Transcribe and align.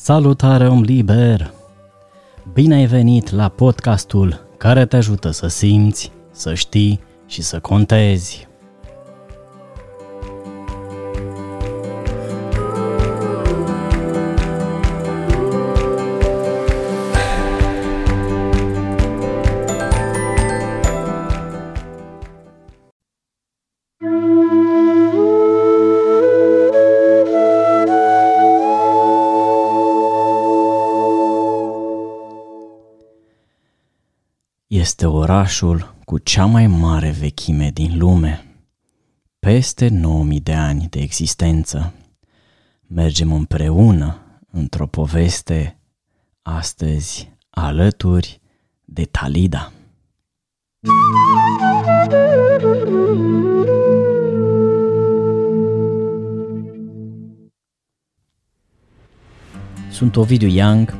Salutare 0.00 0.68
om 0.68 0.82
liber! 0.82 1.52
Bine 2.52 2.74
ai 2.74 2.86
venit 2.86 3.30
la 3.30 3.48
podcastul 3.48 4.46
care 4.56 4.86
te 4.86 4.96
ajută 4.96 5.30
să 5.30 5.46
simți, 5.46 6.12
să 6.30 6.54
știi 6.54 7.00
și 7.26 7.42
să 7.42 7.60
contezi. 7.60 8.47
Orașul 35.38 35.94
cu 36.04 36.18
cea 36.18 36.44
mai 36.44 36.66
mare 36.66 37.10
vechime 37.10 37.70
din 37.70 37.98
lume. 37.98 38.44
Peste 39.38 39.88
9000 39.88 40.40
de 40.40 40.54
ani 40.54 40.86
de 40.90 41.00
existență. 41.00 41.94
Mergem 42.86 43.32
împreună 43.32 44.18
într-o 44.50 44.86
poveste 44.86 45.78
astăzi 46.42 47.32
alături 47.50 48.40
de 48.84 49.04
Talida. 49.04 49.72
Sunt 59.90 60.16
Ovidiu 60.16 60.48
Young, 60.48 60.94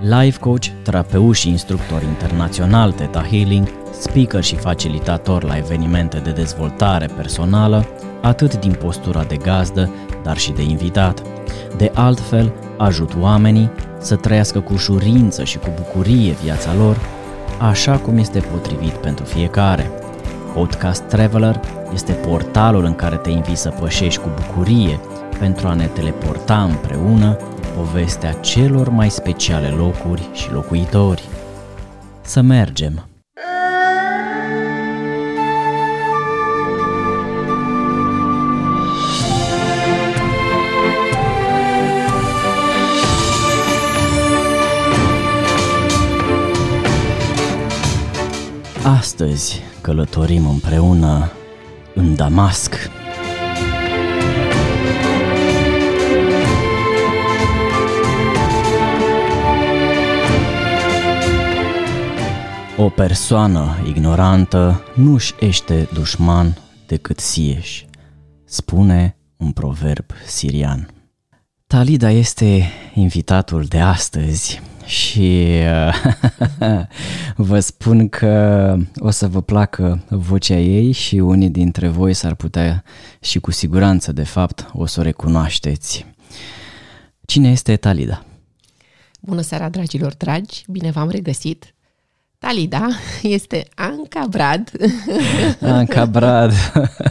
life 0.00 0.38
coach, 0.38 0.66
terapeut 0.82 1.34
și 1.34 1.48
instructor 1.48 2.02
internațional 2.02 2.92
Theta 2.92 3.22
Healing, 3.22 3.83
speaker 4.00 4.42
și 4.42 4.56
facilitator 4.56 5.44
la 5.44 5.56
evenimente 5.56 6.18
de 6.18 6.30
dezvoltare 6.30 7.06
personală, 7.16 7.86
atât 8.22 8.56
din 8.60 8.72
postura 8.72 9.24
de 9.24 9.36
gazdă, 9.36 9.90
dar 10.22 10.36
și 10.36 10.52
de 10.52 10.62
invitat. 10.62 11.22
De 11.76 11.90
altfel, 11.94 12.52
ajut 12.76 13.16
oamenii 13.20 13.70
să 13.98 14.16
trăiască 14.16 14.60
cu 14.60 14.72
ușurință 14.72 15.44
și 15.44 15.58
cu 15.58 15.68
bucurie 15.76 16.32
viața 16.42 16.74
lor, 16.74 16.96
așa 17.60 17.96
cum 17.96 18.18
este 18.18 18.38
potrivit 18.38 18.92
pentru 18.92 19.24
fiecare. 19.24 19.90
Podcast 20.54 21.02
Traveler 21.02 21.60
este 21.92 22.12
portalul 22.12 22.84
în 22.84 22.94
care 22.94 23.16
te 23.16 23.30
invit 23.30 23.56
să 23.56 23.68
pășești 23.68 24.20
cu 24.20 24.28
bucurie 24.34 25.00
pentru 25.38 25.66
a 25.66 25.74
ne 25.74 25.86
teleporta 25.86 26.62
împreună 26.62 27.36
povestea 27.76 28.32
celor 28.32 28.88
mai 28.88 29.10
speciale 29.10 29.68
locuri 29.68 30.28
și 30.32 30.52
locuitori. 30.52 31.28
Să 32.20 32.40
mergem! 32.40 33.13
Astăzi 49.14 49.60
călătorim 49.80 50.46
împreună 50.46 51.30
în 51.94 52.14
Damasc. 52.14 52.74
O 62.76 62.88
persoană 62.88 63.76
ignorantă 63.86 64.82
nu-și 64.94 65.34
ește 65.40 65.88
dușman 65.92 66.58
decât 66.86 67.18
sieși, 67.18 67.86
spune 68.44 69.16
un 69.36 69.52
proverb 69.52 70.06
sirian. 70.26 70.88
Talida 71.66 72.10
este 72.10 72.70
invitatul 72.94 73.64
de 73.64 73.80
astăzi 73.80 74.62
și 74.86 75.58
vă 77.36 77.60
spun 77.60 78.08
că 78.08 78.76
o 78.96 79.10
să 79.10 79.28
vă 79.28 79.42
placă 79.42 80.04
vocea 80.08 80.58
ei 80.58 80.92
și 80.92 81.16
unii 81.16 81.50
dintre 81.50 81.88
voi 81.88 82.14
s-ar 82.14 82.34
putea 82.34 82.84
și 83.20 83.38
cu 83.38 83.50
siguranță 83.50 84.12
de 84.12 84.24
fapt 84.24 84.70
o 84.72 84.86
să 84.86 85.00
o 85.00 85.02
recunoașteți. 85.02 86.06
Cine 87.26 87.50
este 87.50 87.76
Talida? 87.76 88.24
Bună 89.20 89.40
seara, 89.40 89.68
dragilor 89.68 90.14
dragi! 90.14 90.64
Bine 90.68 90.90
v-am 90.90 91.10
regăsit! 91.10 91.74
Talida 92.38 92.88
este 93.22 93.66
Anca 93.74 94.26
Brad. 94.30 94.70
Anca 95.60 96.04
Brad, 96.06 96.52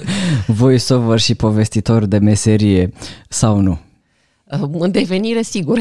voiceover 0.48 1.20
și 1.20 1.36
povestitor 1.36 2.06
de 2.06 2.18
meserie 2.18 2.94
sau 3.30 3.60
nu? 3.60 3.80
În 4.72 4.92
devenire, 4.92 5.42
sigur. 5.42 5.80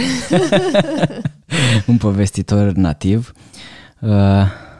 Un 1.86 1.96
povestitor 1.96 2.72
nativ. 2.72 3.32
Uh, 4.00 4.10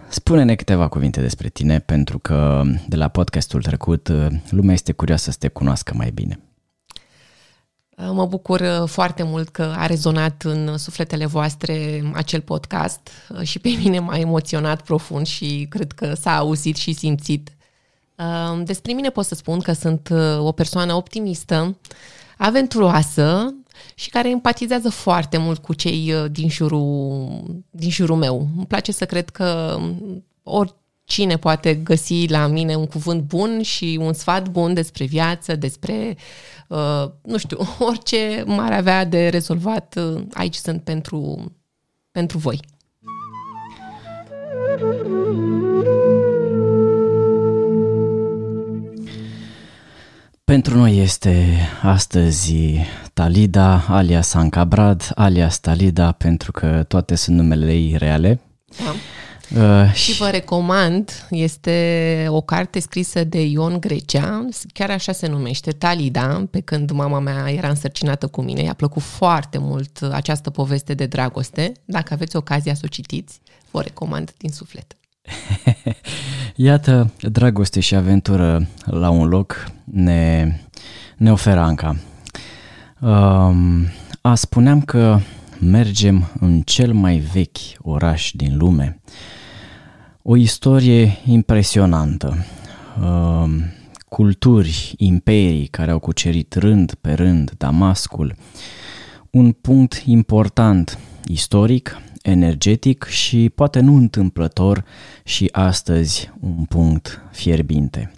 spune-ne 0.08 0.54
câteva 0.54 0.88
cuvinte 0.88 1.20
despre 1.20 1.48
tine, 1.48 1.78
pentru 1.78 2.18
că 2.18 2.62
de 2.88 2.96
la 2.96 3.08
podcastul 3.08 3.62
trecut 3.62 4.08
uh, 4.08 4.26
lumea 4.50 4.74
este 4.74 4.92
curioasă 4.92 5.30
să 5.30 5.36
te 5.40 5.48
cunoască 5.48 5.94
mai 5.96 6.10
bine. 6.10 6.38
Uh, 7.96 8.10
mă 8.12 8.26
bucur 8.26 8.60
uh, 8.60 8.88
foarte 8.88 9.22
mult 9.22 9.48
că 9.48 9.74
a 9.76 9.86
rezonat 9.86 10.42
în 10.42 10.78
sufletele 10.78 11.26
voastre 11.26 12.02
acel 12.14 12.40
podcast 12.40 13.10
uh, 13.28 13.42
și 13.42 13.58
pe 13.58 13.68
mine 13.68 13.98
m-a 13.98 14.18
emoționat 14.18 14.82
profund 14.82 15.26
și 15.26 15.66
cred 15.70 15.92
că 15.92 16.14
s-a 16.14 16.36
auzit 16.36 16.76
și 16.76 16.92
simțit. 16.92 17.50
Despre 18.64 18.92
mine 18.92 19.10
pot 19.10 19.24
să 19.24 19.34
spun 19.34 19.60
că 19.60 19.72
sunt 19.72 20.12
o 20.38 20.52
persoană 20.52 20.94
optimistă, 20.94 21.76
aventuroasă 22.38 23.54
și 23.94 24.10
care 24.10 24.30
empatizează 24.30 24.90
foarte 24.90 25.36
mult 25.36 25.62
cu 25.62 25.74
cei 25.74 26.14
din 26.30 26.48
jurul, 26.48 27.28
din 27.70 27.90
jurul 27.90 28.16
meu. 28.16 28.48
Îmi 28.56 28.66
place 28.66 28.92
să 28.92 29.04
cred 29.06 29.30
că 29.30 29.78
ori 30.42 30.74
cine 31.04 31.36
poate 31.36 31.74
găsi 31.74 32.26
la 32.28 32.46
mine 32.46 32.74
un 32.74 32.86
cuvânt 32.86 33.22
bun 33.22 33.62
și 33.62 33.98
un 34.00 34.12
sfat 34.12 34.48
bun 34.48 34.74
despre 34.74 35.04
viață, 35.04 35.56
despre, 35.56 36.16
uh, 36.68 37.04
nu 37.22 37.38
știu, 37.38 37.58
orice 37.88 38.44
m-ar 38.46 38.72
avea 38.72 39.04
de 39.04 39.28
rezolvat, 39.28 39.94
uh, 39.96 40.22
aici 40.32 40.54
sunt 40.54 40.82
pentru, 40.82 41.52
pentru 42.10 42.38
voi. 42.38 42.60
Pentru 50.44 50.76
noi 50.76 50.98
este 50.98 51.58
astăzi 51.82 52.54
Talida, 53.12 53.84
alias 53.88 54.34
Ancabrad, 54.34 55.12
alias 55.14 55.60
Talida, 55.60 56.12
pentru 56.12 56.52
că 56.52 56.84
toate 56.88 57.14
sunt 57.14 57.36
numele 57.36 57.72
ei 57.72 57.96
reale. 57.96 58.40
Da. 58.84 58.94
Uh, 59.56 59.92
și 59.92 60.12
vă 60.12 60.28
recomand, 60.28 61.26
este 61.30 62.26
o 62.28 62.40
carte 62.40 62.80
scrisă 62.80 63.24
de 63.24 63.42
Ion 63.42 63.80
Grecea, 63.80 64.48
chiar 64.72 64.90
așa 64.90 65.12
se 65.12 65.28
numește, 65.28 65.70
Talida, 65.70 66.46
pe 66.50 66.60
când 66.60 66.90
mama 66.90 67.18
mea 67.18 67.50
era 67.50 67.68
însărcinată 67.68 68.26
cu 68.26 68.42
mine. 68.42 68.62
I-a 68.62 68.74
plăcut 68.74 69.02
foarte 69.02 69.58
mult 69.58 69.98
această 70.12 70.50
poveste 70.50 70.94
de 70.94 71.06
dragoste. 71.06 71.72
Dacă 71.84 72.14
aveți 72.14 72.36
ocazia 72.36 72.74
să 72.74 72.82
o 72.84 72.88
citiți, 72.88 73.40
vă 73.70 73.80
recomand 73.80 74.34
din 74.38 74.50
suflet. 74.50 74.96
Iată, 76.56 77.10
dragoste 77.20 77.80
și 77.80 77.94
aventură 77.94 78.68
la 78.84 79.10
un 79.10 79.28
loc 79.28 79.70
ne, 79.84 80.52
ne 81.16 81.32
oferă 81.32 81.60
Anca. 81.60 81.96
Um, 83.02 83.86
a, 84.20 84.34
spuneam 84.34 84.80
că 84.80 85.18
mergem 85.60 86.30
în 86.40 86.60
cel 86.60 86.92
mai 86.92 87.16
vechi 87.16 87.58
oraș 87.78 88.30
din 88.34 88.56
lume, 88.56 89.00
o 90.22 90.36
istorie 90.36 91.18
impresionantă. 91.24 92.36
Um, 93.00 93.62
culturi, 94.08 94.94
imperii 94.96 95.66
care 95.66 95.90
au 95.90 95.98
cucerit 95.98 96.54
rând 96.54 96.94
pe 96.94 97.12
rând 97.12 97.52
Damascul. 97.56 98.34
Un 99.30 99.52
punct 99.52 100.02
important 100.04 100.98
istoric, 101.26 102.00
energetic 102.22 103.04
și 103.04 103.50
poate 103.54 103.80
nu 103.80 103.94
întâmplător 103.94 104.84
și 105.24 105.48
astăzi 105.52 106.32
un 106.40 106.64
punct 106.64 107.20
fierbinte. 107.30 108.12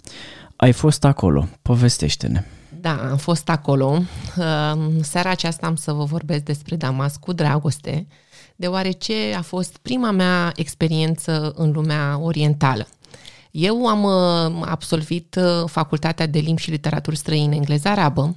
Ai 0.55 0.71
fost 0.71 1.03
acolo, 1.03 1.47
povestește-ne. 1.61 2.43
Da, 2.85 3.09
am 3.09 3.17
fost 3.17 3.49
acolo. 3.49 3.87
Um, 3.87 5.01
seara 5.01 5.29
aceasta 5.29 5.65
am 5.65 5.75
să 5.75 5.91
vă 5.91 6.03
vorbesc 6.03 6.43
despre 6.43 6.75
Damasc 6.75 7.19
cu 7.19 7.33
dragoste 7.33 8.07
deoarece 8.55 9.13
a 9.37 9.41
fost 9.41 9.77
prima 9.77 10.11
mea 10.11 10.51
experiență 10.55 11.53
în 11.55 11.71
lumea 11.71 12.19
orientală. 12.21 12.87
Eu 13.51 13.87
am 13.87 14.03
uh, 14.03 14.67
absolvit 14.69 15.35
uh, 15.35 15.69
facultatea 15.69 16.27
de 16.27 16.39
limbi 16.39 16.61
și 16.61 16.69
literaturi 16.69 17.17
străine 17.17 17.55
engleză-arabă 17.55 18.35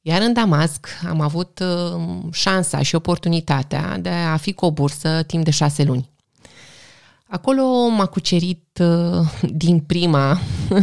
Iar 0.00 0.20
în 0.20 0.32
Damasc 0.32 0.88
am 1.08 1.20
avut 1.20 1.58
uh, 1.58 2.02
șansa 2.32 2.82
și 2.82 2.94
oportunitatea 2.94 3.98
de 3.98 4.08
a 4.08 4.36
fi 4.36 4.52
cu 4.52 4.64
o 4.64 4.72
bursă 4.72 5.22
timp 5.22 5.44
de 5.44 5.50
șase 5.50 5.82
luni. 5.82 6.10
Acolo 7.26 7.88
m-a 7.88 8.06
cucerit 8.06 8.80
uh, 8.80 9.26
din 9.52 9.80
prima 9.80 10.38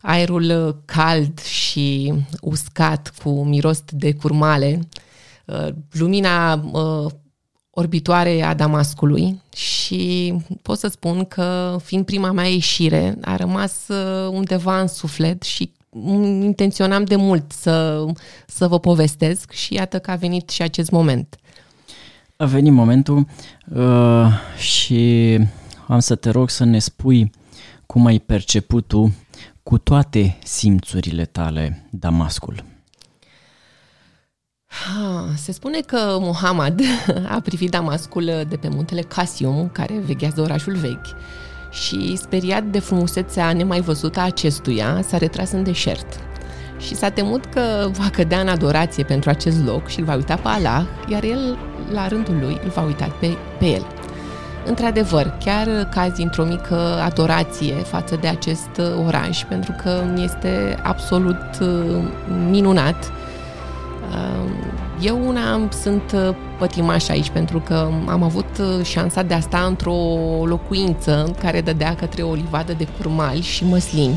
aerul 0.00 0.76
cald 0.84 1.40
și 1.40 2.14
uscat 2.40 3.12
cu 3.22 3.44
miros 3.44 3.82
de 3.90 4.14
curmale, 4.14 4.88
lumina 5.90 6.64
orbitoare 7.70 8.42
a 8.42 8.54
Damascului 8.54 9.42
și 9.56 10.34
pot 10.62 10.78
să 10.78 10.88
spun 10.88 11.24
că, 11.24 11.76
fiind 11.82 12.04
prima 12.04 12.32
mea 12.32 12.44
ieșire, 12.44 13.16
a 13.20 13.36
rămas 13.36 13.86
undeva 14.30 14.80
în 14.80 14.86
suflet 14.86 15.42
și 15.42 15.72
intenționam 16.42 17.04
de 17.04 17.16
mult 17.16 17.52
să, 17.52 18.04
să 18.46 18.66
vă 18.66 18.78
povestesc 18.78 19.50
și 19.50 19.74
iată 19.74 19.98
că 19.98 20.10
a 20.10 20.14
venit 20.14 20.48
și 20.50 20.62
acest 20.62 20.90
moment. 20.90 21.38
A 22.36 22.44
venit 22.44 22.72
momentul 22.72 23.26
uh, 23.74 24.26
și 24.58 25.38
am 25.86 25.98
să 25.98 26.14
te 26.14 26.30
rog 26.30 26.50
să 26.50 26.64
ne 26.64 26.78
spui 26.78 27.30
cum 27.86 28.06
ai 28.06 28.18
perceput 28.18 28.86
tu 28.86 29.14
cu 29.68 29.78
toate 29.78 30.38
simțurile 30.44 31.24
tale 31.24 31.88
Damascul. 31.90 32.64
Se 35.36 35.52
spune 35.52 35.80
că 35.80 36.16
Muhammad 36.20 36.80
a 37.36 37.40
privit 37.40 37.70
Damascul 37.70 38.24
de 38.48 38.56
pe 38.56 38.68
muntele 38.68 39.00
Casium, 39.00 39.68
care 39.72 39.98
veghează 39.98 40.40
orașul 40.40 40.74
vechi, 40.76 41.06
și, 41.70 42.16
speriat 42.16 42.64
de 42.64 42.78
frumusețea 42.78 43.52
nemai 43.52 43.80
văzută 43.80 44.20
a 44.20 44.24
acestuia, 44.24 45.02
s-a 45.02 45.18
retras 45.18 45.52
în 45.52 45.62
deșert. 45.62 46.20
Și 46.78 46.94
s-a 46.94 47.10
temut 47.10 47.44
că 47.44 47.90
va 47.92 48.10
cădea 48.10 48.40
în 48.40 48.48
adorație 48.48 49.04
pentru 49.04 49.30
acest 49.30 49.64
loc 49.64 49.88
și 49.88 49.98
îl 49.98 50.04
va 50.04 50.14
uita 50.14 50.34
pe 50.34 50.48
Allah, 50.48 50.86
iar 51.08 51.24
el, 51.24 51.58
la 51.92 52.08
rândul 52.08 52.38
lui, 52.38 52.60
îl 52.64 52.70
va 52.70 52.82
uita 52.82 53.16
pe, 53.20 53.36
pe 53.58 53.66
el. 53.66 53.97
Într-adevăr, 54.68 55.34
chiar 55.44 55.88
cazi 55.90 56.22
într-o 56.22 56.44
mică 56.44 57.00
adorație 57.04 57.74
față 57.74 58.16
de 58.20 58.28
acest 58.28 58.80
oraș, 59.06 59.44
pentru 59.44 59.74
că 59.82 60.04
este 60.16 60.78
absolut 60.82 61.58
uh, 61.60 62.02
minunat 62.50 63.12
eu 65.00 65.26
una 65.26 65.68
sunt 65.82 66.12
uh, 66.14 66.34
pătimaș 66.58 67.08
aici 67.08 67.30
pentru 67.30 67.60
că 67.60 67.88
am 68.06 68.22
avut 68.22 68.58
uh, 68.60 68.84
șansa 68.84 69.22
de 69.22 69.34
a 69.34 69.40
sta 69.40 69.58
într-o 69.58 69.96
locuință 70.44 71.34
care 71.40 71.60
dădea 71.60 71.94
către 71.94 72.22
o 72.22 72.34
livadă 72.34 72.72
de 72.72 72.86
curmali 72.96 73.40
și 73.40 73.64
măslini. 73.64 74.14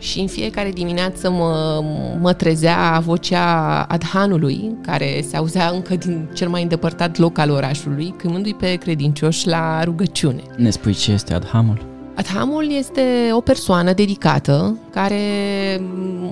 Și 0.00 0.20
în 0.20 0.26
fiecare 0.26 0.70
dimineață 0.70 1.30
mă, 1.30 1.84
mă 2.20 2.32
trezea 2.32 3.02
vocea 3.04 3.82
adhanului, 3.88 4.76
care 4.86 5.24
se 5.28 5.36
auzea 5.36 5.70
încă 5.74 5.94
din 5.94 6.28
cel 6.34 6.48
mai 6.48 6.62
îndepărtat 6.62 7.16
loc 7.18 7.38
al 7.38 7.50
orașului, 7.50 8.14
chemându-i 8.18 8.54
pe 8.54 8.74
credincioși 8.74 9.48
la 9.48 9.84
rugăciune. 9.84 10.42
Ne 10.56 10.70
spui 10.70 10.94
ce 10.94 11.12
este 11.12 11.34
adhamul? 11.34 11.88
Adhamul 12.14 12.72
este 12.72 13.02
o 13.32 13.40
persoană 13.40 13.92
dedicată 13.92 14.78
care 14.92 15.20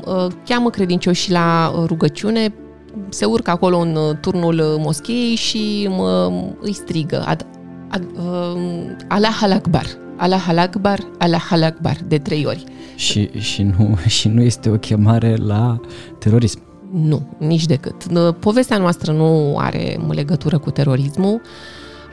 uh, 0.04 0.26
cheamă 0.44 0.70
credincioșii 0.70 1.32
la 1.32 1.72
rugăciune 1.86 2.52
se 3.08 3.24
urcă 3.24 3.50
acolo 3.50 3.78
în 3.78 3.96
uh, 3.96 4.16
turnul 4.20 4.58
uh, 4.58 4.74
moscheei 4.78 5.34
și 5.34 5.88
mă, 5.90 6.32
îi 6.60 6.72
strigă 6.72 7.24
ad, 7.26 7.46
ad, 7.88 8.04
uh, 8.16 8.60
Allah 9.08 9.40
Akbar, 9.42 9.86
Allah 10.18 10.44
Akbar, 10.56 10.98
Allah 11.18 11.46
Akbar, 11.50 11.96
de 12.06 12.18
trei 12.18 12.44
ori. 12.46 12.64
Și, 12.94 13.30
și, 13.38 13.62
nu, 13.62 13.96
și 14.06 14.28
nu 14.28 14.42
este 14.42 14.70
o 14.70 14.76
chemare 14.76 15.36
la 15.36 15.80
terorism? 16.18 16.60
Nu, 16.92 17.36
nici 17.38 17.66
decât. 17.66 17.94
Uh, 18.14 18.34
povestea 18.38 18.78
noastră 18.78 19.12
nu 19.12 19.56
are 19.58 19.98
legătură 20.08 20.58
cu 20.58 20.70
terorismul. 20.70 21.40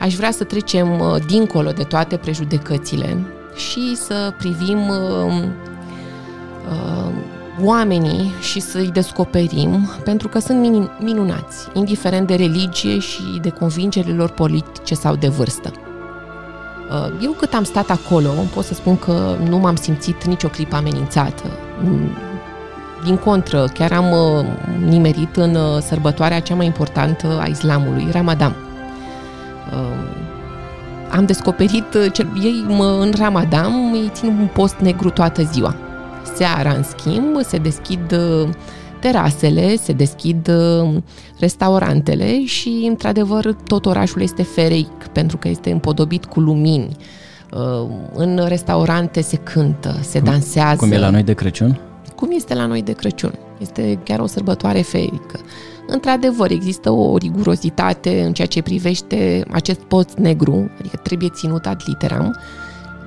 Aș 0.00 0.14
vrea 0.14 0.30
să 0.30 0.44
trecem 0.44 0.88
dincolo 1.26 1.70
de 1.70 1.82
toate 1.82 2.16
prejudecățile 2.16 3.26
și 3.56 3.96
să 3.96 4.34
privim 4.38 4.88
uh, 4.88 5.42
uh, 6.70 7.12
oamenii 7.62 8.32
și 8.40 8.60
să-i 8.60 8.90
descoperim, 8.92 9.88
pentru 10.04 10.28
că 10.28 10.38
sunt 10.38 10.90
minunați, 11.00 11.68
indiferent 11.72 12.26
de 12.26 12.34
religie 12.34 12.98
și 12.98 13.22
de 13.42 13.48
convingerile 13.48 14.14
lor 14.14 14.30
politice 14.30 14.94
sau 14.94 15.16
de 15.16 15.28
vârstă. 15.28 15.85
Uh, 16.90 17.08
eu 17.22 17.30
cât 17.30 17.54
am 17.54 17.64
stat 17.64 17.90
acolo, 17.90 18.28
pot 18.54 18.64
să 18.64 18.74
spun 18.74 18.98
că 18.98 19.36
nu 19.48 19.56
m-am 19.56 19.76
simțit 19.76 20.24
nicio 20.24 20.48
clipă 20.48 20.76
amenințată. 20.76 21.42
Mm, 21.82 22.10
din 23.04 23.16
contră, 23.16 23.64
chiar 23.74 23.92
am 23.92 24.10
uh, 24.10 24.44
nimerit 24.88 25.36
în 25.36 25.54
uh, 25.54 25.78
sărbătoarea 25.80 26.40
cea 26.40 26.54
mai 26.54 26.66
importantă 26.66 27.38
a 27.40 27.46
islamului, 27.46 28.08
Ramadan. 28.10 28.56
Am 31.10 31.24
descoperit, 31.24 31.94
ei 32.42 32.64
în 33.00 33.12
Ramadan 33.18 33.72
îi 33.92 34.10
țin 34.12 34.28
un 34.28 34.48
post 34.52 34.74
negru 34.74 35.10
toată 35.10 35.42
ziua 35.42 35.74
Seara, 36.34 36.70
în 36.70 36.82
schimb, 36.82 37.42
se 37.42 37.56
deschid 37.58 38.12
uh, 38.12 38.48
terasele, 39.00 39.76
se 39.76 39.92
deschid 39.92 40.48
uh, 40.48 40.96
restaurantele 41.38 42.44
și, 42.44 42.84
într-adevăr, 42.88 43.56
tot 43.66 43.86
orașul 43.86 44.22
este 44.22 44.42
fereic, 44.42 45.06
pentru 45.12 45.36
că 45.36 45.48
este 45.48 45.70
împodobit 45.70 46.24
cu 46.24 46.40
lumini. 46.40 46.96
Uh, 47.52 47.88
în 48.14 48.44
restaurante 48.48 49.20
se 49.20 49.36
cântă, 49.36 49.98
se 50.00 50.18
cum, 50.18 50.30
dansează. 50.30 50.76
Cum 50.76 50.92
e 50.92 50.98
la 50.98 51.10
noi 51.10 51.22
de 51.22 51.32
Crăciun? 51.32 51.80
Cum 52.16 52.30
este 52.32 52.54
la 52.54 52.66
noi 52.66 52.82
de 52.82 52.92
Crăciun. 52.92 53.38
Este 53.58 53.98
chiar 54.04 54.18
o 54.18 54.26
sărbătoare 54.26 54.80
ferică. 54.80 55.40
Într-adevăr, 55.86 56.50
există 56.50 56.90
o 56.90 57.16
rigurozitate 57.16 58.22
în 58.22 58.32
ceea 58.32 58.46
ce 58.46 58.62
privește 58.62 59.44
acest 59.50 59.80
post 59.80 60.12
negru, 60.16 60.70
adică 60.78 60.96
trebuie 60.96 61.28
ținut 61.34 61.66
ad 61.66 61.82
literam, 61.86 62.38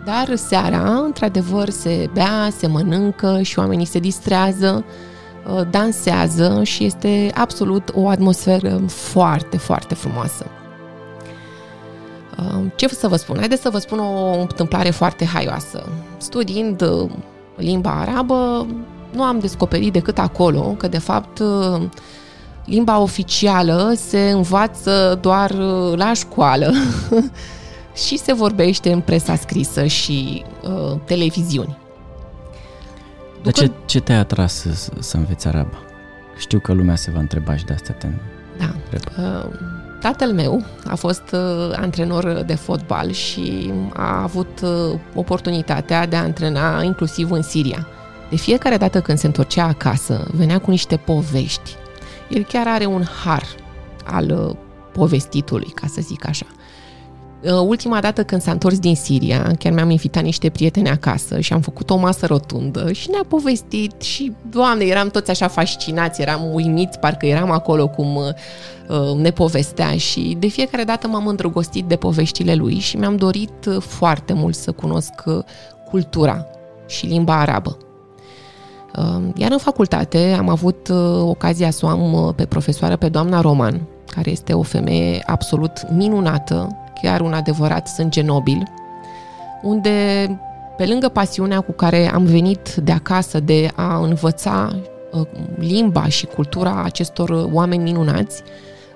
dar 0.06 0.36
seara, 0.36 1.02
într-adevăr, 1.06 1.70
se 1.70 2.10
bea, 2.14 2.50
se 2.58 2.68
mănâncă 2.68 3.40
și 3.42 3.60
oamenii 3.60 3.86
se 3.86 4.00
distrează, 4.00 4.86
uh, 4.88 4.94
dansează 5.70 6.64
și 6.64 6.84
este 6.84 7.32
absolut 7.36 7.92
o 7.96 8.10
atmosferă 8.10 8.82
foarte, 8.88 9.58
foarte 9.58 9.96
frumoasă. 9.96 10.46
Uh, 12.38 12.66
ce 12.76 12.88
să 12.88 13.08
vă 13.08 13.16
spun? 13.16 13.38
Haideți 13.38 13.62
să 13.62 13.70
vă 13.70 13.78
spun 13.78 14.00
o 14.00 14.40
întâmplare 14.40 14.90
foarte 14.90 15.26
haioasă. 15.26 15.90
Studiind 16.18 16.82
uh, 16.82 17.10
limba 17.56 17.92
arabă, 17.92 18.68
nu 19.12 19.24
am 19.24 19.40
descoperit 19.40 19.94
decât 19.94 20.18
acolo 20.18 20.62
că, 20.62 20.88
de 20.88 21.00
fapt, 21.00 21.42
limba 22.66 23.00
oficială 23.00 23.94
se 23.96 24.30
învață 24.30 25.18
doar 25.22 25.52
la 25.96 26.14
școală 26.14 26.74
și 28.06 28.18
se 28.18 28.34
vorbește 28.34 28.92
în 28.92 29.00
presa 29.00 29.36
scrisă 29.36 29.86
și 29.86 30.46
uh, 30.64 30.98
televiziuni. 31.06 31.78
După... 33.44 33.60
Dar 33.60 33.68
ce, 33.68 33.72
ce 33.86 34.00
te-a 34.00 34.20
atras 34.20 34.54
să, 34.54 34.92
să 35.00 35.18
înveți 35.18 35.48
arabă? 35.48 35.78
Știu 36.38 36.60
că 36.60 36.74
lumea 36.74 36.96
se 36.96 37.12
va 37.12 37.20
întreba 37.20 37.56
și 37.56 37.66
de 37.66 37.74
asta 37.74 37.94
te 37.94 38.08
Da. 38.58 38.76
Uh, 39.18 39.50
tatăl 40.00 40.32
meu 40.32 40.66
a 40.86 40.96
fost 40.96 41.24
uh, 41.32 41.76
antrenor 41.76 42.44
de 42.46 42.56
fotbal 42.56 43.12
și 43.12 43.74
a 43.94 44.22
avut 44.22 44.62
uh, 44.64 45.00
oportunitatea 45.16 46.08
de 46.08 46.16
a 46.16 46.22
antrena 46.22 46.84
inclusiv 46.84 47.32
în 47.32 47.42
Siria. 47.42 47.88
De 48.30 48.36
fiecare 48.36 48.78
dată 48.78 49.02
când 49.02 49.18
se 49.18 49.26
întorcea 49.26 49.66
acasă, 49.66 50.28
venea 50.32 50.60
cu 50.60 50.70
niște 50.70 50.98
povești. 50.98 51.76
El 52.30 52.44
chiar 52.44 52.68
are 52.68 52.86
un 52.86 53.04
har 53.24 53.44
al 54.06 54.48
uh, 54.48 54.56
povestitului, 54.94 55.72
ca 55.76 55.88
să 55.88 56.02
zic 56.02 56.28
așa. 56.28 56.46
Uh, 57.44 57.52
ultima 57.52 58.00
dată 58.00 58.24
când 58.24 58.42
s-a 58.42 58.52
întors 58.52 58.80
din 58.80 58.96
Siria, 58.96 59.52
chiar 59.60 59.74
mi-am 59.74 59.90
invitat 59.90 60.24
niște 60.24 60.50
prieteni 60.50 60.90
acasă 60.90 61.40
și 61.40 61.54
am 61.54 61.62
făcut 61.62 61.90
o 61.90 61.98
masă 61.98 62.26
rotundă 62.26 62.92
și 62.92 63.10
ne-a 63.10 63.24
povestit 63.28 64.02
și, 64.02 64.32
doamne, 64.50 64.86
eram 64.86 65.10
toți 65.10 65.32
așa 65.32 65.48
fascinați, 65.48 66.22
eram 66.22 66.54
uimiți, 66.54 67.00
parcă 67.00 67.26
eram 67.26 67.52
acolo 67.52 67.88
cum 67.88 68.16
uh, 68.16 68.24
uh, 68.88 69.18
ne 69.18 69.32
povestea 69.32 69.98
și 69.98 70.36
de 70.40 70.48
fiecare 70.48 70.84
dată 70.84 71.08
m-am 71.08 71.28
îndrăgostit 71.28 71.86
de 71.86 71.96
poveștile 71.96 72.56
lui 72.56 72.80
și 72.80 72.98
mi-am 72.98 73.16
dorit 73.16 73.70
foarte 73.80 74.34
mult 74.34 74.56
să 74.56 74.72
cunosc 74.72 75.14
cultura 75.90 76.46
și 76.88 77.06
limba 77.06 77.40
arabă. 77.40 77.78
Iar 79.36 79.52
în 79.52 79.58
facultate 79.58 80.36
am 80.38 80.50
avut 80.50 80.92
ocazia 81.22 81.72
să 81.72 81.86
o 81.86 81.90
am 81.90 82.34
pe 82.36 82.46
profesoară, 82.46 82.96
pe 82.96 83.10
doamna 83.10 83.42
Roman, 83.42 83.82
care 84.06 84.32
este 84.32 84.54
o 84.54 84.62
femeie 84.62 85.24
absolut 85.26 85.72
minunată, 85.92 86.79
chiar 87.02 87.22
un 87.22 87.34
adevărat 87.34 87.88
sânge 87.88 88.22
nobil, 88.22 88.64
unde, 89.62 90.28
pe 90.78 90.86
lângă 90.86 91.08
pasiunea 91.08 91.60
cu 91.62 91.72
care 91.72 92.12
am 92.14 92.24
venit 92.24 92.76
de 92.76 92.92
acasă 92.92 93.40
de 93.40 93.72
a 93.76 93.98
învăța 93.98 94.80
uh, 95.12 95.28
limba 95.58 96.08
și 96.08 96.26
cultura 96.26 96.84
acestor 96.84 97.48
oameni 97.52 97.84
minunați, 97.84 98.44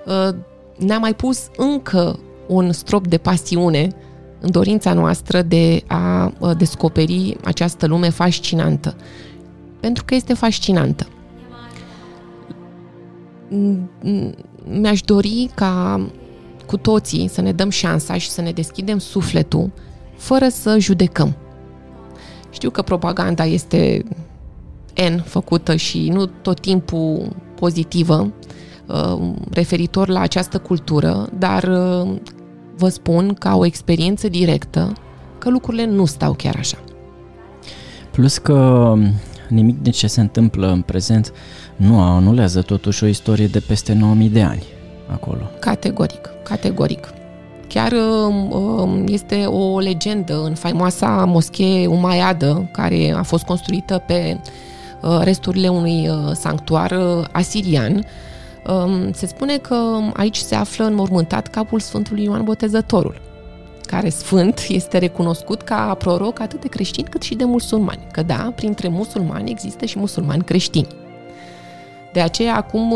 uh, 0.06 0.36
ne-a 0.78 0.98
mai 0.98 1.14
pus 1.14 1.48
încă 1.58 2.20
un 2.48 2.72
strop 2.72 3.08
de 3.08 3.18
pasiune 3.18 3.88
în 4.40 4.52
dorința 4.52 4.94
noastră 4.94 5.42
de 5.42 5.84
a 5.88 6.34
uh, 6.40 6.52
descoperi 6.58 7.38
această 7.44 7.88
lume 7.88 8.10
fascinantă. 8.10 8.96
Pentru 9.80 10.04
că 10.06 10.16
este 10.16 10.34
fascinantă. 10.34 11.08
mi-aș 14.64 15.02
dori 15.02 15.50
ca 15.56 16.02
cu 16.66 16.78
toții 16.78 17.28
să 17.28 17.42
ne 17.42 17.52
dăm 17.52 17.70
șansa 17.70 18.18
și 18.18 18.30
să 18.30 18.42
ne 18.42 18.52
deschidem 18.52 18.98
sufletul 18.98 19.72
fără 20.18 20.48
să 20.48 20.80
judecăm. 20.80 21.36
Știu 22.50 22.70
că 22.70 22.82
propaganda 22.82 23.46
este 23.46 24.04
N 24.96 25.22
făcută 25.24 25.76
și 25.76 26.10
nu 26.10 26.26
tot 26.26 26.60
timpul 26.60 27.36
pozitivă 27.56 28.32
uh, 28.88 29.34
referitor 29.52 30.08
la 30.08 30.20
această 30.20 30.60
cultură, 30.60 31.30
dar 31.38 31.64
uh, 31.64 32.16
vă 32.78 32.90
spun 32.90 33.34
ca 33.34 33.56
o 33.56 33.66
experiență 33.66 34.28
directă 34.28 34.94
că 35.38 35.50
lucrurile 35.50 35.86
nu 35.86 36.06
stau 36.06 36.34
chiar 36.34 36.56
așa. 36.58 36.78
Plus 38.12 38.38
că 38.38 38.94
nimic 39.50 39.82
de 39.82 39.90
ce 39.90 40.08
se 40.08 40.22
întâmplă 40.22 40.72
în 40.72 40.82
prezent 40.82 41.34
nu 41.76 42.02
anulează 42.02 42.62
totuși 42.62 43.04
o 43.04 43.08
istorie 43.08 43.48
de 43.48 43.60
peste 43.60 43.94
9000 43.94 44.30
de 44.30 44.42
ani 44.42 44.64
acolo. 45.14 45.50
Categoric, 45.60 46.30
categoric. 46.44 47.14
Chiar 47.74 47.92
um, 47.92 48.52
um, 48.52 49.04
este 49.08 49.46
o 49.46 49.80
legendă 49.80 50.44
în 50.44 50.56
faimoasa 50.56 51.26
moschee 51.26 51.88
Umayadă, 51.88 52.70
care 52.72 53.14
a 53.18 53.24
fost 53.24 53.44
construită 53.44 54.04
pe 54.08 54.40
uh, 55.02 55.20
resturile 55.24 55.68
unui 55.68 56.08
uh, 56.08 56.32
sanctuar 56.34 56.92
uh, 56.92 57.26
asirian. 57.32 58.06
Um, 58.68 59.12
se 59.12 59.26
spune 59.26 59.58
că 59.58 60.00
aici 60.14 60.38
se 60.38 60.56
află 60.56 60.86
înmormântat 60.86 61.48
capul 61.48 61.80
Sfântului 61.80 62.24
Ioan 62.24 62.44
Botezătorul, 62.44 63.22
care 63.86 64.10
sfânt 64.10 64.66
este 64.70 64.98
recunoscut 64.98 65.62
ca 65.62 65.96
proroc 66.00 66.40
atât 66.40 66.62
de 66.62 66.68
creștin 66.68 67.06
cât 67.10 67.22
și 67.22 67.36
de 67.36 67.46
musulmani. 67.46 68.08
Că 68.12 68.24
da, 68.24 68.52
printre 68.56 68.88
musulmani 68.88 69.52
există 69.52 69.86
și 69.86 70.00
musulmani 70.00 70.44
creștini. 70.44 70.88
De 72.14 72.22
aceea 72.22 72.56
acum, 72.56 72.96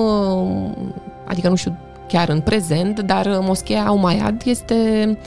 adică 1.26 1.50
nu 1.50 1.56
știu 1.56 1.78
chiar 2.08 2.30
în 2.30 2.40
prezent, 2.40 3.00
dar 3.00 3.26
uh, 3.26 3.38
moscheea 3.42 3.92
Umayyad 3.92 4.42
este 4.46 5.18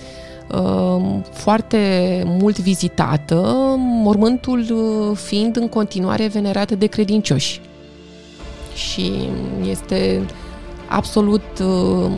uh, 0.55 1.19
foarte 1.33 1.79
mult 2.27 2.59
vizitată, 2.59 3.75
mormântul 3.79 4.59
uh, 4.71 5.17
fiind 5.17 5.57
în 5.57 5.69
continuare 5.69 6.27
venerat 6.27 6.73
de 6.73 6.87
credincioși. 6.87 7.61
Și 8.75 9.13
este 9.69 10.21
absolut 10.89 11.59
uh, 11.63 12.11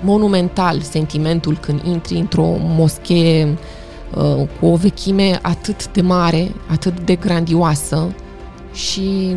monumental 0.00 0.80
sentimentul 0.80 1.58
când 1.58 1.80
intri 1.84 2.14
într-o 2.14 2.54
moschee 2.58 3.58
uh, 4.14 4.46
cu 4.60 4.66
o 4.66 4.76
vechime 4.76 5.38
atât 5.42 5.92
de 5.92 6.00
mare, 6.00 6.52
atât 6.70 7.00
de 7.00 7.14
grandioasă 7.14 8.14
și 8.72 9.36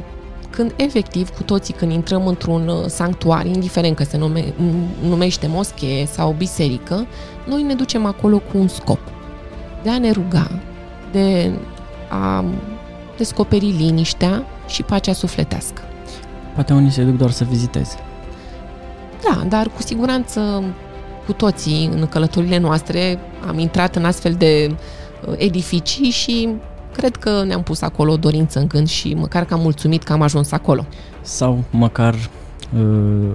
când 0.55 0.73
efectiv 0.75 1.29
cu 1.29 1.43
toții 1.43 1.73
când 1.73 1.91
intrăm 1.91 2.27
într-un 2.27 2.67
uh, 2.67 2.85
sanctuar, 2.85 3.45
indiferent 3.45 3.95
că 3.95 4.03
se 4.03 4.17
nume, 4.17 4.53
numește 5.07 5.47
moschee 5.47 6.05
sau 6.05 6.35
biserică, 6.37 7.05
noi 7.47 7.63
ne 7.63 7.73
ducem 7.73 8.05
acolo 8.05 8.37
cu 8.37 8.57
un 8.57 8.67
scop. 8.67 8.99
De 9.83 9.89
a 9.89 9.97
ne 9.97 10.11
ruga, 10.11 10.51
de 11.11 11.51
a 12.09 12.45
descoperi 13.17 13.75
liniștea 13.77 14.45
și 14.67 14.83
pacea 14.83 15.13
sufletească. 15.13 15.81
Poate 16.53 16.73
unii 16.73 16.91
se 16.91 17.03
duc 17.03 17.17
doar 17.17 17.31
să 17.31 17.43
viziteze. 17.43 17.95
Da, 19.23 19.43
dar 19.47 19.67
cu 19.67 19.81
siguranță 19.81 20.63
cu 21.25 21.33
toții 21.33 21.89
în 21.93 22.07
călătorile 22.07 22.57
noastre 22.57 23.19
am 23.47 23.59
intrat 23.59 23.95
în 23.95 24.05
astfel 24.05 24.33
de 24.33 24.75
uh, 25.27 25.33
edificii 25.37 26.09
și 26.09 26.49
cred 26.93 27.15
că 27.15 27.43
ne-am 27.43 27.63
pus 27.63 27.81
acolo 27.81 28.11
o 28.11 28.17
dorință 28.17 28.59
în 28.59 28.67
gând 28.67 28.87
și 28.87 29.13
măcar 29.13 29.45
că 29.45 29.53
am 29.53 29.59
mulțumit 29.59 30.03
că 30.03 30.13
am 30.13 30.21
ajuns 30.21 30.51
acolo. 30.51 30.85
Sau 31.21 31.63
măcar 31.69 32.15
uh, 32.77 33.31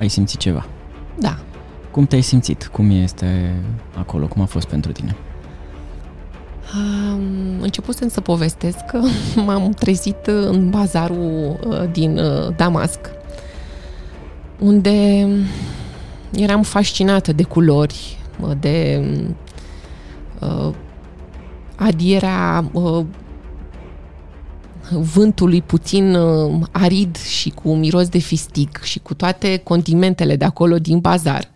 ai 0.00 0.08
simțit 0.08 0.38
ceva. 0.38 0.66
Da. 1.18 1.38
Cum 1.90 2.06
te-ai 2.06 2.20
simțit? 2.20 2.66
Cum 2.66 2.90
este 2.90 3.54
acolo? 3.98 4.26
Cum 4.26 4.42
a 4.42 4.44
fost 4.44 4.66
pentru 4.66 4.92
tine? 4.92 5.16
Um, 6.74 7.60
începusem 7.60 8.08
să 8.08 8.20
povestesc 8.20 8.78
că 8.78 9.00
m-am 9.46 9.70
trezit 9.70 10.26
în 10.26 10.70
bazarul 10.70 11.58
uh, 11.66 11.82
din 11.92 12.18
uh, 12.18 12.54
Damasc, 12.56 12.98
unde 14.58 15.26
eram 16.32 16.62
fascinată 16.62 17.32
de 17.32 17.42
culori, 17.42 18.18
de 18.60 19.04
uh, 20.40 20.74
adierea 21.76 22.70
uh, 22.72 23.04
vântului 24.90 25.62
puțin 25.62 26.14
uh, 26.14 26.62
arid 26.70 27.16
și 27.16 27.50
cu 27.50 27.74
miros 27.74 28.08
de 28.08 28.18
fistic 28.18 28.80
și 28.82 28.98
cu 28.98 29.14
toate 29.14 29.56
condimentele 29.56 30.36
de 30.36 30.44
acolo 30.44 30.78
din 30.78 30.98
bazar. 30.98 31.50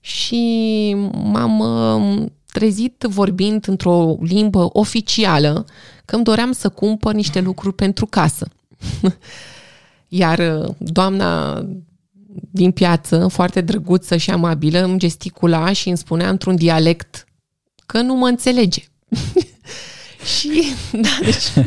Și 0.00 0.96
m-am 1.12 1.58
uh, 1.58 2.26
trezit 2.46 3.04
vorbind 3.08 3.68
într-o 3.68 4.16
limbă 4.20 4.68
oficială 4.72 5.64
că 6.04 6.14
îmi 6.14 6.24
doream 6.24 6.52
să 6.52 6.68
cumpăr 6.68 7.14
niște 7.14 7.40
lucruri 7.40 7.74
pentru 7.74 8.06
casă. 8.06 8.48
Iar 10.08 10.38
uh, 10.38 10.74
doamna 10.78 11.62
din 12.50 12.70
piață, 12.70 13.28
foarte 13.28 13.60
drăguță 13.60 14.16
și 14.16 14.30
amabilă, 14.30 14.84
îmi 14.84 14.98
gesticula 14.98 15.72
și 15.72 15.88
îmi 15.88 15.96
spunea 15.96 16.28
într-un 16.28 16.56
dialect 16.56 17.26
că 17.86 18.00
nu 18.00 18.14
mă 18.14 18.26
înțelege. 18.26 18.82
și, 20.26 20.64
da, 21.04 21.18
deci 21.24 21.66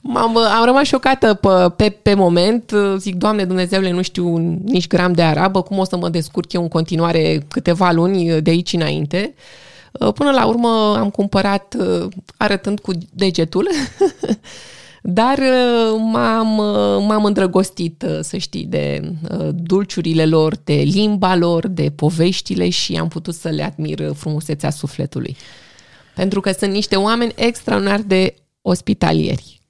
m-am, 0.00 0.36
am 0.36 0.64
rămas 0.64 0.86
șocată 0.86 1.34
pe, 1.34 1.48
pe, 1.76 1.90
pe 1.90 2.14
moment. 2.14 2.72
Zic, 2.96 3.14
Doamne 3.14 3.44
Dumnezeule, 3.44 3.90
nu 3.90 4.02
știu 4.02 4.36
nici 4.64 4.86
gram 4.86 5.12
de 5.12 5.22
arabă, 5.22 5.62
cum 5.62 5.78
o 5.78 5.84
să 5.84 5.96
mă 5.96 6.08
descurc 6.08 6.52
eu 6.52 6.62
în 6.62 6.68
continuare 6.68 7.46
câteva 7.48 7.90
luni 7.92 8.42
de 8.42 8.50
aici 8.50 8.72
înainte. 8.72 9.34
Până 10.14 10.30
la 10.30 10.46
urmă 10.46 10.96
am 10.98 11.10
cumpărat 11.10 11.76
arătând 12.36 12.80
cu 12.80 12.92
degetul, 13.12 13.68
dar 15.02 15.38
m-am, 16.12 16.48
m-am 17.06 17.24
îndrăgostit, 17.24 18.04
să 18.20 18.36
știi, 18.36 18.64
de 18.64 19.12
dulciurile 19.52 20.26
lor, 20.26 20.56
de 20.64 20.74
limba 20.74 21.36
lor, 21.36 21.66
de 21.66 21.92
poveștile 21.96 22.68
și 22.68 22.94
am 22.94 23.08
putut 23.08 23.34
să 23.34 23.48
le 23.48 23.62
admir 23.62 24.12
frumusețea 24.14 24.70
sufletului. 24.70 25.36
Pentru 26.18 26.40
că 26.40 26.52
sunt 26.52 26.72
niște 26.72 26.96
oameni 26.96 27.32
extraordinar 27.36 28.00
de 28.00 28.34
ospitalieri. 28.62 29.60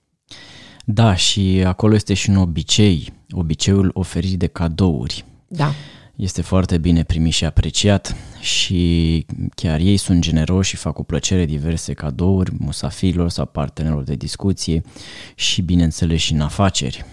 Da, 0.84 1.14
și 1.14 1.62
acolo 1.66 1.94
este 1.94 2.14
și 2.14 2.30
un 2.30 2.36
obicei, 2.36 3.12
obiceiul 3.30 3.90
oferit 3.94 4.38
de 4.38 4.46
cadouri. 4.46 5.24
Da. 5.48 5.72
Este 6.16 6.42
foarte 6.42 6.78
bine 6.78 7.02
primit 7.02 7.32
și 7.32 7.44
apreciat 7.44 8.16
și 8.40 9.26
chiar 9.54 9.80
ei 9.80 9.96
sunt 9.96 10.20
generoși 10.20 10.70
și 10.70 10.76
fac 10.76 10.94
cu 10.94 11.04
plăcere 11.04 11.44
diverse 11.44 11.92
cadouri 11.92 12.52
musafirilor 12.58 13.28
sau 13.28 13.46
partenerilor 13.46 14.02
de 14.02 14.14
discuție 14.14 14.82
și 15.34 15.62
bineînțeles 15.62 16.20
și 16.20 16.32
în 16.32 16.40
afaceri. 16.40 17.04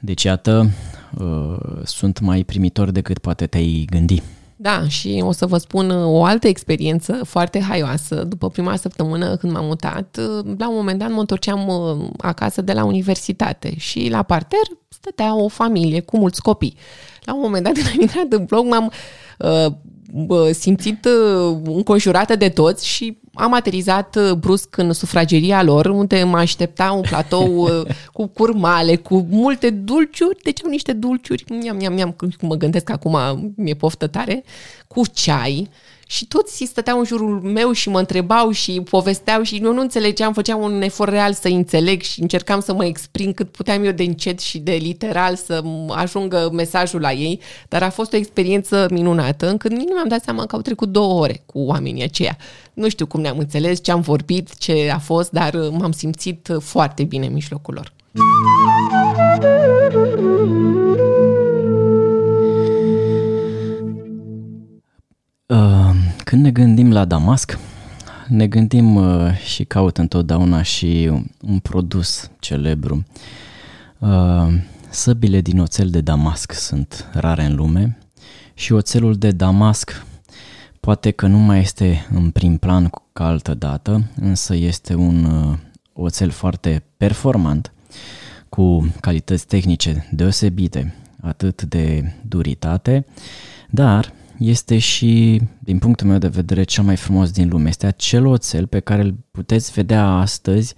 Deci, 0.00 0.22
iată, 0.22 0.70
uh, 1.18 1.82
sunt 1.84 2.20
mai 2.20 2.44
primitori 2.44 2.92
decât 2.92 3.18
poate 3.18 3.46
te-ai 3.46 3.86
gândi. 3.90 4.22
Da, 4.62 4.88
și 4.88 5.22
o 5.24 5.32
să 5.32 5.46
vă 5.46 5.58
spun 5.58 5.90
uh, 5.90 6.04
o 6.06 6.24
altă 6.24 6.48
experiență 6.48 7.20
foarte 7.24 7.60
haioasă. 7.60 8.24
După 8.24 8.48
prima 8.48 8.76
săptămână 8.76 9.36
când 9.36 9.52
m-am 9.52 9.64
mutat, 9.64 10.18
uh, 10.18 10.54
la 10.58 10.68
un 10.68 10.74
moment 10.74 10.98
dat 10.98 11.10
mă 11.10 11.20
întorceam 11.20 11.68
uh, 11.68 12.08
acasă 12.18 12.62
de 12.62 12.72
la 12.72 12.84
universitate 12.84 13.74
și 13.76 14.08
la 14.10 14.22
parter 14.22 14.60
stătea 14.88 15.36
o 15.36 15.48
familie 15.48 16.00
cu 16.00 16.18
mulți 16.18 16.42
copii. 16.42 16.76
La 17.24 17.34
un 17.34 17.40
moment 17.40 17.64
dat, 17.64 17.72
când 17.72 17.86
am 17.86 18.00
intrat 18.00 18.26
în 18.28 18.44
blog, 18.44 18.66
m-am 18.66 18.92
uh, 19.38 20.50
simțit 20.50 21.04
uh, 21.04 21.56
înconjurată 21.64 22.36
de 22.36 22.48
toți 22.48 22.86
și 22.86 23.19
am 23.40 23.54
aterizat 23.54 24.16
uh, 24.16 24.32
brusc 24.32 24.76
în 24.76 24.92
sufrageria 24.92 25.62
lor, 25.62 25.86
unde 25.86 26.22
mă 26.22 26.38
aștepta 26.38 26.92
un 26.92 27.00
platou 27.00 27.56
uh, 27.62 27.82
cu 28.12 28.26
curmale, 28.26 28.96
cu 28.96 29.26
multe 29.30 29.70
dulciuri, 29.70 30.38
deci 30.42 30.64
au 30.64 30.70
niște 30.70 30.92
dulciuri, 30.92 31.44
miam, 31.48 31.76
miam, 31.76 31.92
miam, 31.92 32.10
cum 32.10 32.30
mă 32.40 32.54
gândesc 32.54 32.90
acum, 32.90 33.16
mi-e 33.56 33.74
poftă 33.74 34.06
tare, 34.06 34.44
cu 34.86 35.02
ceai, 35.12 35.68
și 36.10 36.26
toți 36.26 36.64
stăteau 36.64 36.98
în 36.98 37.04
jurul 37.04 37.40
meu 37.40 37.72
și 37.72 37.88
mă 37.88 37.98
întrebau 37.98 38.50
și 38.50 38.82
povesteau 38.90 39.42
și 39.42 39.60
eu 39.62 39.72
nu 39.72 39.80
înțelegeam, 39.80 40.32
făceam 40.32 40.60
un 40.60 40.82
efort 40.82 41.10
real 41.10 41.32
să 41.32 41.48
înțeleg 41.48 42.02
și 42.02 42.20
încercam 42.20 42.60
să 42.60 42.74
mă 42.74 42.84
exprim 42.84 43.32
cât 43.32 43.50
puteam 43.50 43.84
eu 43.84 43.92
de 43.92 44.02
încet 44.02 44.40
și 44.40 44.58
de 44.58 44.72
literal 44.72 45.34
să 45.34 45.62
ajungă 45.88 46.50
mesajul 46.52 47.00
la 47.00 47.12
ei, 47.12 47.40
dar 47.68 47.82
a 47.82 47.90
fost 47.90 48.12
o 48.12 48.16
experiență 48.16 48.88
minunată, 48.90 49.48
încât 49.48 49.70
nici 49.70 49.88
nu 49.88 49.94
mi-am 49.94 50.08
dat 50.08 50.22
seama 50.22 50.46
că 50.46 50.56
au 50.56 50.62
trecut 50.62 50.88
două 50.88 51.20
ore 51.20 51.42
cu 51.46 51.58
oamenii 51.58 52.02
aceia. 52.02 52.36
Nu 52.72 52.88
știu 52.88 53.06
cum 53.06 53.20
ne-am 53.20 53.38
înțeles, 53.38 53.82
ce 53.82 53.90
am 53.90 54.00
vorbit, 54.00 54.58
ce 54.58 54.90
a 54.94 54.98
fost, 54.98 55.30
dar 55.30 55.54
m-am 55.70 55.92
simțit 55.92 56.48
foarte 56.60 57.04
bine 57.04 57.26
în 57.26 57.32
mijlocul 57.32 57.74
lor. 57.74 57.92
Uh, 60.24 60.79
când 66.30 66.42
ne 66.42 66.50
gândim 66.50 66.92
la 66.92 67.04
Damasc, 67.04 67.58
ne 68.28 68.46
gândim 68.46 68.94
uh, 68.94 69.34
și 69.36 69.64
caut 69.64 69.98
întotdeauna 69.98 70.62
și 70.62 71.10
un 71.40 71.58
produs 71.58 72.30
celebru. 72.38 73.04
Uh, 73.98 74.48
săbile 74.90 75.40
din 75.40 75.60
oțel 75.60 75.90
de 75.90 76.00
Damasc 76.00 76.52
sunt 76.52 77.08
rare 77.12 77.44
în 77.44 77.54
lume 77.54 77.98
și 78.54 78.72
oțelul 78.72 79.14
de 79.14 79.30
Damasc 79.30 80.06
poate 80.80 81.10
că 81.10 81.26
nu 81.26 81.38
mai 81.38 81.60
este 81.60 82.06
în 82.12 82.30
prim 82.30 82.56
plan 82.56 82.90
ca 83.12 83.26
altă 83.26 83.54
dată, 83.54 84.04
însă 84.20 84.54
este 84.54 84.94
un 84.94 85.24
uh, 85.24 85.56
oțel 85.92 86.30
foarte 86.30 86.82
performant, 86.96 87.72
cu 88.48 88.92
calități 89.00 89.46
tehnice 89.46 90.08
deosebite, 90.12 90.94
atât 91.20 91.62
de 91.62 92.12
duritate, 92.28 93.06
dar 93.70 94.12
este 94.40 94.78
și, 94.78 95.40
din 95.58 95.78
punctul 95.78 96.06
meu 96.06 96.18
de 96.18 96.28
vedere, 96.28 96.62
cel 96.62 96.84
mai 96.84 96.96
frumos 96.96 97.30
din 97.30 97.48
lume. 97.48 97.68
Este 97.68 97.86
acel 97.86 98.26
oțel 98.26 98.66
pe 98.66 98.80
care 98.80 99.02
îl 99.02 99.14
puteți 99.30 99.72
vedea 99.72 100.06
astăzi 100.06 100.74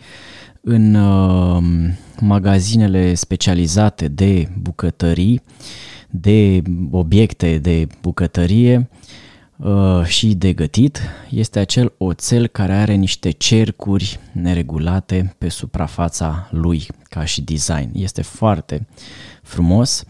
în 0.61 0.95
uh, 0.95 1.62
magazinele 2.21 3.14
specializate 3.14 4.09
de 4.09 4.49
bucătării, 4.59 5.42
de 6.11 6.62
obiecte 6.90 7.59
de 7.59 7.87
bucătărie 8.00 8.88
uh, 9.57 10.04
și 10.04 10.35
de 10.35 10.52
gătit. 10.52 11.00
Este 11.31 11.59
acel 11.59 11.95
oțel 11.99 12.47
care 12.47 12.75
are 12.75 12.95
niște 12.95 13.31
cercuri 13.31 14.21
neregulate 14.33 15.35
pe 15.38 15.49
suprafața 15.49 16.49
lui 16.50 16.87
ca 17.02 17.25
și 17.25 17.42
design. 17.42 17.90
Este 17.92 18.23
foarte 18.23 18.87
frumos 19.42 20.04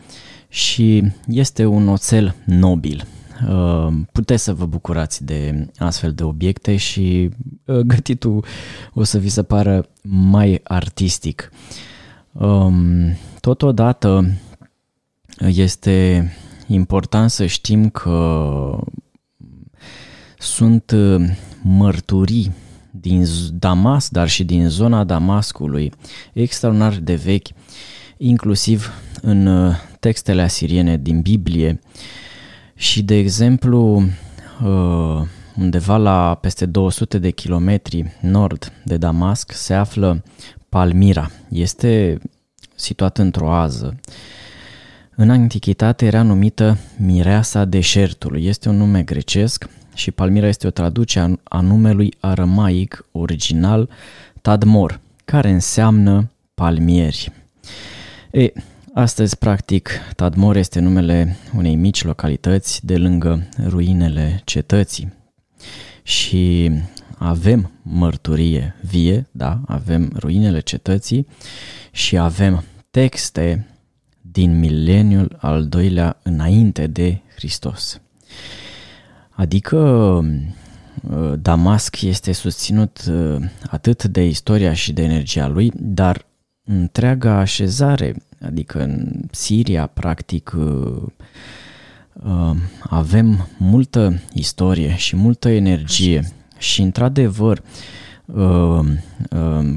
și 0.48 1.02
este 1.26 1.64
un 1.64 1.88
oțel 1.88 2.34
nobil. 2.44 3.06
Uh, 3.48 3.92
puteți 4.12 4.42
să 4.42 4.54
vă 4.54 4.66
bucurați 4.66 5.24
de 5.24 5.68
astfel 5.78 6.12
de 6.12 6.22
obiecte 6.22 6.76
și 6.76 7.30
uh, 7.64 7.78
gătitul 7.78 8.44
o 8.94 9.02
să 9.02 9.18
vi 9.18 9.28
se 9.28 9.42
pară 9.42 9.88
mai 10.02 10.60
artistic. 10.64 11.50
Um, 12.32 13.16
totodată 13.40 14.32
este 15.38 16.28
important 16.66 17.30
să 17.30 17.46
știm 17.46 17.88
că 17.88 18.78
sunt 20.38 20.90
uh, 20.90 21.28
mărturii 21.62 22.52
din 22.90 23.24
Damas, 23.52 24.08
dar 24.08 24.28
și 24.28 24.44
din 24.44 24.68
zona 24.68 25.04
Damascului, 25.04 25.92
extraordinar 26.32 26.94
de 26.94 27.14
vechi, 27.14 27.48
inclusiv 28.16 28.92
în 29.22 29.72
textele 30.00 30.42
asiriene 30.42 30.96
din 30.96 31.20
Biblie, 31.20 31.80
și, 32.82 33.02
de 33.02 33.14
exemplu, 33.14 34.02
uh, 34.64 35.22
undeva 35.56 35.96
la 35.96 36.38
peste 36.40 36.66
200 36.66 37.18
de 37.18 37.30
kilometri 37.30 38.16
nord 38.20 38.72
de 38.84 38.96
Damasc 38.96 39.52
se 39.52 39.74
află 39.74 40.22
Palmira. 40.68 41.30
Este 41.48 42.18
situată 42.74 43.22
într-o 43.22 43.46
oază. 43.46 44.00
În 45.14 45.30
antichitate 45.30 46.06
era 46.06 46.22
numită 46.22 46.78
Mireasa 46.96 47.64
deșertului. 47.64 48.46
Este 48.46 48.68
un 48.68 48.76
nume 48.76 49.02
grecesc 49.02 49.68
și 49.94 50.10
Palmira 50.10 50.46
este 50.46 50.66
o 50.66 50.70
traducere 50.70 51.40
a 51.42 51.60
numelui 51.60 52.14
aramaic 52.20 53.04
original 53.12 53.88
Tadmor, 54.40 55.00
care 55.24 55.50
înseamnă 55.50 56.30
palmieri. 56.54 57.32
E, 58.30 58.52
Astăzi, 58.94 59.38
practic, 59.38 59.90
Tadmor 60.16 60.56
este 60.56 60.80
numele 60.80 61.36
unei 61.56 61.74
mici 61.74 62.04
localități 62.04 62.86
de 62.86 62.96
lângă 62.96 63.48
ruinele 63.66 64.40
cetății 64.44 65.12
și 66.02 66.70
avem 67.18 67.70
mărturie 67.82 68.74
vie, 68.82 69.28
da, 69.30 69.60
avem 69.66 70.12
ruinele 70.18 70.60
cetății 70.60 71.26
și 71.92 72.18
avem 72.18 72.64
texte 72.90 73.66
din 74.20 74.58
mileniul 74.58 75.36
al 75.40 75.66
doilea 75.66 76.18
înainte 76.22 76.86
de 76.86 77.20
Hristos. 77.34 78.00
Adică 79.30 79.78
uh, 79.78 81.32
Damasc 81.38 82.02
este 82.02 82.32
susținut 82.32 83.00
uh, 83.08 83.36
atât 83.70 84.04
de 84.04 84.26
istoria 84.26 84.72
și 84.72 84.92
de 84.92 85.02
energia 85.02 85.48
lui, 85.48 85.72
dar 85.74 86.26
întreaga 86.64 87.38
așezare 87.38 88.14
Adică 88.44 88.82
în 88.82 89.22
Siria, 89.30 89.86
practic, 89.86 90.52
uh, 90.56 91.02
uh, 92.12 92.56
avem 92.80 93.48
multă 93.58 94.20
istorie 94.32 94.96
și 94.96 95.16
multă 95.16 95.48
energie. 95.48 96.32
Și, 96.58 96.82
într-adevăr, 96.82 97.62
uh, 98.24 98.86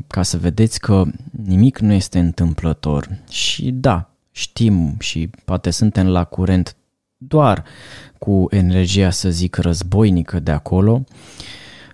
ca 0.07 0.23
să 0.23 0.37
vedeți 0.37 0.79
că 0.79 1.03
nimic 1.45 1.79
nu 1.79 1.93
este 1.93 2.19
întâmplător. 2.19 3.19
Și 3.29 3.71
da, 3.71 4.09
știm 4.31 4.95
și 4.99 5.29
poate 5.45 5.69
suntem 5.69 6.07
la 6.07 6.23
curent 6.23 6.75
doar 7.17 7.63
cu 8.17 8.47
energia, 8.49 9.09
să 9.09 9.29
zic, 9.29 9.55
războinică 9.55 10.39
de 10.39 10.51
acolo, 10.51 11.03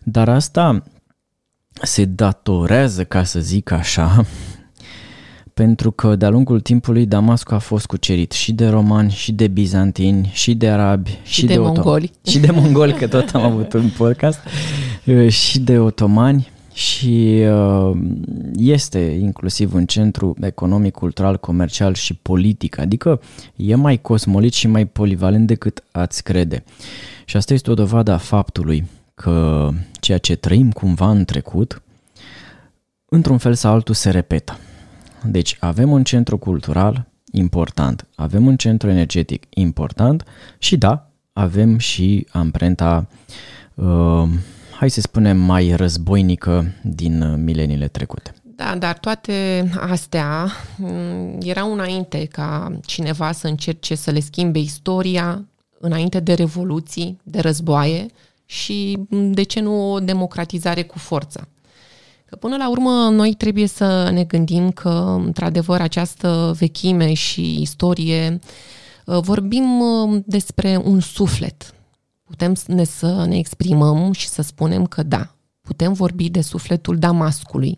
dar 0.03 0.29
asta 0.29 0.83
se 1.81 2.05
datorează, 2.05 3.03
ca 3.03 3.23
să 3.23 3.39
zic 3.39 3.71
așa, 3.71 4.25
pentru 5.53 5.91
că 5.91 6.15
de-a 6.15 6.29
lungul 6.29 6.59
timpului 6.59 7.05
Damascul 7.05 7.55
a 7.55 7.59
fost 7.59 7.85
cucerit 7.85 8.31
și 8.31 8.51
de 8.51 8.67
romani, 8.67 9.11
și 9.11 9.31
de 9.31 9.47
bizantini, 9.47 10.29
și 10.33 10.55
de 10.55 10.69
arabi, 10.69 11.19
și, 11.23 11.33
și 11.33 11.45
de, 11.45 11.53
de 11.53 11.59
mongoli. 11.59 12.11
Și 12.27 12.39
de 12.39 12.51
mongoli, 12.51 12.93
că 12.93 13.07
tot 13.07 13.29
am 13.33 13.41
avut 13.41 13.73
un 13.73 13.89
podcast, 13.97 14.39
și 15.27 15.59
de 15.59 15.79
otomani 15.79 16.51
și 16.73 17.43
uh, 17.49 17.97
este 18.55 18.99
inclusiv 18.99 19.73
un 19.73 19.85
centru 19.85 20.35
economic, 20.41 20.93
cultural, 20.93 21.37
comercial 21.37 21.93
și 21.93 22.13
politic, 22.13 22.77
adică 22.77 23.21
e 23.55 23.75
mai 23.75 24.01
cosmolit 24.01 24.53
și 24.53 24.67
mai 24.67 24.85
polivalent 24.85 25.47
decât 25.47 25.83
ați 25.91 26.23
crede. 26.23 26.63
Și 27.25 27.37
asta 27.37 27.53
este 27.53 27.71
o 27.71 27.73
dovadă 27.73 28.11
a 28.11 28.17
faptului 28.17 28.83
că 29.13 29.69
ceea 29.99 30.17
ce 30.17 30.35
trăim 30.35 30.71
cumva 30.71 31.09
în 31.09 31.25
trecut, 31.25 31.81
într-un 33.05 33.37
fel 33.37 33.53
sau 33.53 33.73
altul 33.73 33.95
se 33.95 34.09
repetă. 34.09 34.57
Deci 35.23 35.57
avem 35.59 35.91
un 35.91 36.03
centru 36.03 36.37
cultural 36.37 37.07
important, 37.31 38.07
avem 38.15 38.45
un 38.45 38.57
centru 38.57 38.89
energetic 38.89 39.45
important 39.49 40.23
și 40.57 40.77
da, 40.77 41.09
avem 41.33 41.77
și 41.77 42.27
amprenta, 42.31 43.07
uh, 43.75 44.23
hai 44.77 44.89
să 44.89 45.01
spunem, 45.01 45.37
mai 45.37 45.73
războinică 45.75 46.73
din 46.83 47.43
mileniile 47.43 47.87
trecute. 47.87 48.33
Da, 48.55 48.75
dar 48.75 48.97
toate 48.97 49.69
astea 49.79 50.51
mm, 50.77 51.37
erau 51.39 51.73
înainte 51.73 52.25
ca 52.25 52.79
cineva 52.85 53.31
să 53.31 53.47
încerce 53.47 53.95
să 53.95 54.11
le 54.11 54.19
schimbe 54.19 54.59
istoria, 54.59 55.45
înainte 55.79 56.19
de 56.19 56.33
revoluții, 56.33 57.19
de 57.23 57.39
războaie 57.39 58.05
și, 58.45 58.97
mm, 59.09 59.31
de 59.31 59.43
ce 59.43 59.59
nu, 59.59 59.91
o 59.91 59.99
democratizare 59.99 60.83
cu 60.83 60.97
forță. 60.97 61.47
Că 62.31 62.37
până 62.37 62.57
la 62.57 62.69
urmă 62.69 63.09
noi 63.09 63.33
trebuie 63.33 63.67
să 63.67 64.09
ne 64.13 64.23
gândim 64.23 64.71
că, 64.71 64.89
într-adevăr, 65.25 65.81
această 65.81 66.55
vechime 66.59 67.13
și 67.13 67.61
istorie, 67.61 68.39
uh, 69.05 69.17
vorbim 69.21 69.79
uh, 69.79 70.21
despre 70.25 70.81
un 70.83 70.99
suflet. 70.99 71.73
Putem 72.23 72.53
ne 72.67 72.83
să 72.83 73.25
ne 73.27 73.37
exprimăm 73.37 74.11
și 74.11 74.27
să 74.27 74.41
spunem 74.41 74.85
că 74.85 75.03
da, 75.03 75.35
putem 75.61 75.93
vorbi 75.93 76.29
de 76.29 76.41
sufletul 76.41 76.97
Damascului, 76.97 77.77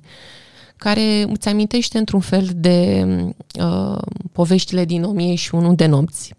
care 0.75 1.21
îți 1.21 1.47
amintește 1.47 1.97
într-un 1.97 2.19
fel 2.19 2.49
de 2.55 3.05
uh, 3.59 3.97
poveștile 4.31 4.85
din 4.85 5.03
1001 5.03 5.75
de 5.75 5.85
nopți. 5.85 6.33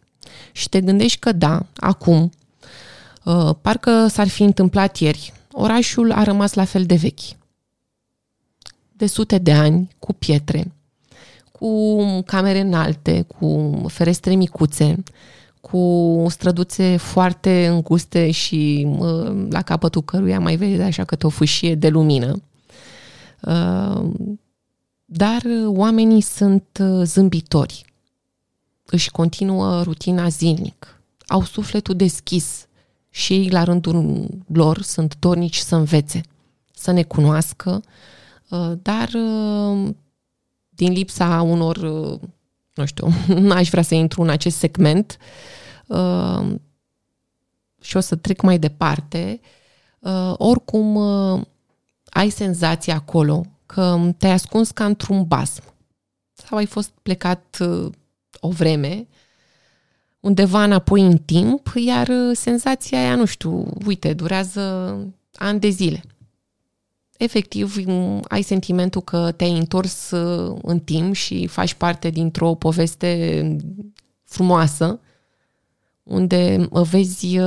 Și 0.53 0.68
te 0.68 0.81
gândești 0.81 1.18
că 1.18 1.33
da, 1.33 1.66
acum, 1.77 2.31
uh, 3.24 3.50
parcă 3.61 4.07
s-ar 4.07 4.29
fi 4.29 4.42
întâmplat 4.42 4.96
ieri, 4.96 5.33
orașul 5.53 6.12
a 6.12 6.22
rămas 6.22 6.55
la 6.55 6.64
fel 6.64 6.85
de 6.85 6.94
vechi 6.94 7.42
de 8.96 9.07
sute 9.07 9.38
de 9.38 9.52
ani, 9.52 9.88
cu 9.98 10.12
pietre, 10.12 10.72
cu 11.52 11.96
camere 12.26 12.61
înalte, 12.61 13.26
cu 13.38 13.83
ferestre 13.87 14.35
micuțe, 14.35 15.02
cu 15.61 16.26
străduțe 16.28 16.96
foarte 16.96 17.66
înguste 17.66 18.30
și 18.30 18.88
la 19.50 19.62
capătul 19.62 20.02
căruia 20.02 20.40
mai 20.40 20.57
vezi 20.57 20.80
așa 20.80 21.04
cât 21.04 21.22
o 21.22 21.28
fâșie 21.28 21.74
de 21.74 21.88
lumină. 21.88 22.42
Uh, 23.40 24.11
dar 25.04 25.42
oamenii 25.66 26.20
sunt 26.20 26.64
uh, 26.80 27.02
zâmbitori. 27.04 27.85
Își 28.85 29.11
continuă 29.11 29.83
rutina 29.83 30.28
zilnic. 30.28 31.00
Au 31.26 31.42
sufletul 31.42 31.94
deschis 31.94 32.66
și 33.11 33.33
ei, 33.33 33.48
la 33.48 33.64
rândul 33.64 34.28
lor, 34.46 34.83
sunt 34.83 35.16
dornici 35.18 35.57
să 35.57 35.76
învețe, 35.76 36.20
să 36.74 36.90
ne 36.90 37.02
cunoască, 37.02 37.83
Uh, 37.85 37.92
dar 38.83 39.09
uh, 39.14 39.88
din 40.68 40.92
lipsa 40.92 41.42
unor, 41.42 41.76
uh, 41.76 42.20
nu 42.74 42.87
știu, 42.87 43.09
n-aș 43.48 43.68
vrea 43.68 43.83
să 43.83 43.94
intru 43.94 44.22
în 44.22 44.28
acest 44.28 44.57
segment 44.57 45.16
și 47.80 47.96
o 47.96 48.00
să 48.00 48.16
trec 48.16 48.40
mai 48.40 48.59
departe, 48.59 49.40
oricum 50.33 50.96
ai 52.04 52.30
senzația 52.30 52.94
acolo 52.94 53.44
că 53.66 54.11
te-ai 54.16 54.33
ascuns 54.33 54.70
ca 54.70 54.85
într-un 54.85 55.24
basm 55.24 55.62
sau 56.33 56.59
ai 56.59 56.66
fost 56.66 56.90
plecat 57.02 57.59
o 58.40 58.48
vreme, 58.48 59.07
undeva 60.20 60.64
înapoi 60.64 61.00
în 61.00 61.16
timp, 61.16 61.72
iar 61.74 62.11
senzația 62.33 62.98
aia, 62.98 63.14
nu 63.14 63.24
știu, 63.24 63.68
uite, 63.87 64.12
durează 64.12 64.96
ani 65.35 65.61
de 65.61 65.68
zile. 65.68 66.02
Efectiv, 67.16 67.77
ai 68.29 68.42
sentimentul 68.42 69.00
că 69.00 69.33
te-ai 69.37 69.59
întors 69.59 70.11
în 70.62 70.79
timp 70.85 71.14
și 71.14 71.46
faci 71.46 71.74
parte 71.74 72.11
dintr-o 72.11 72.55
poveste 72.55 73.57
frumoasă, 74.24 75.00
unde 76.03 76.68
vezi 76.90 77.38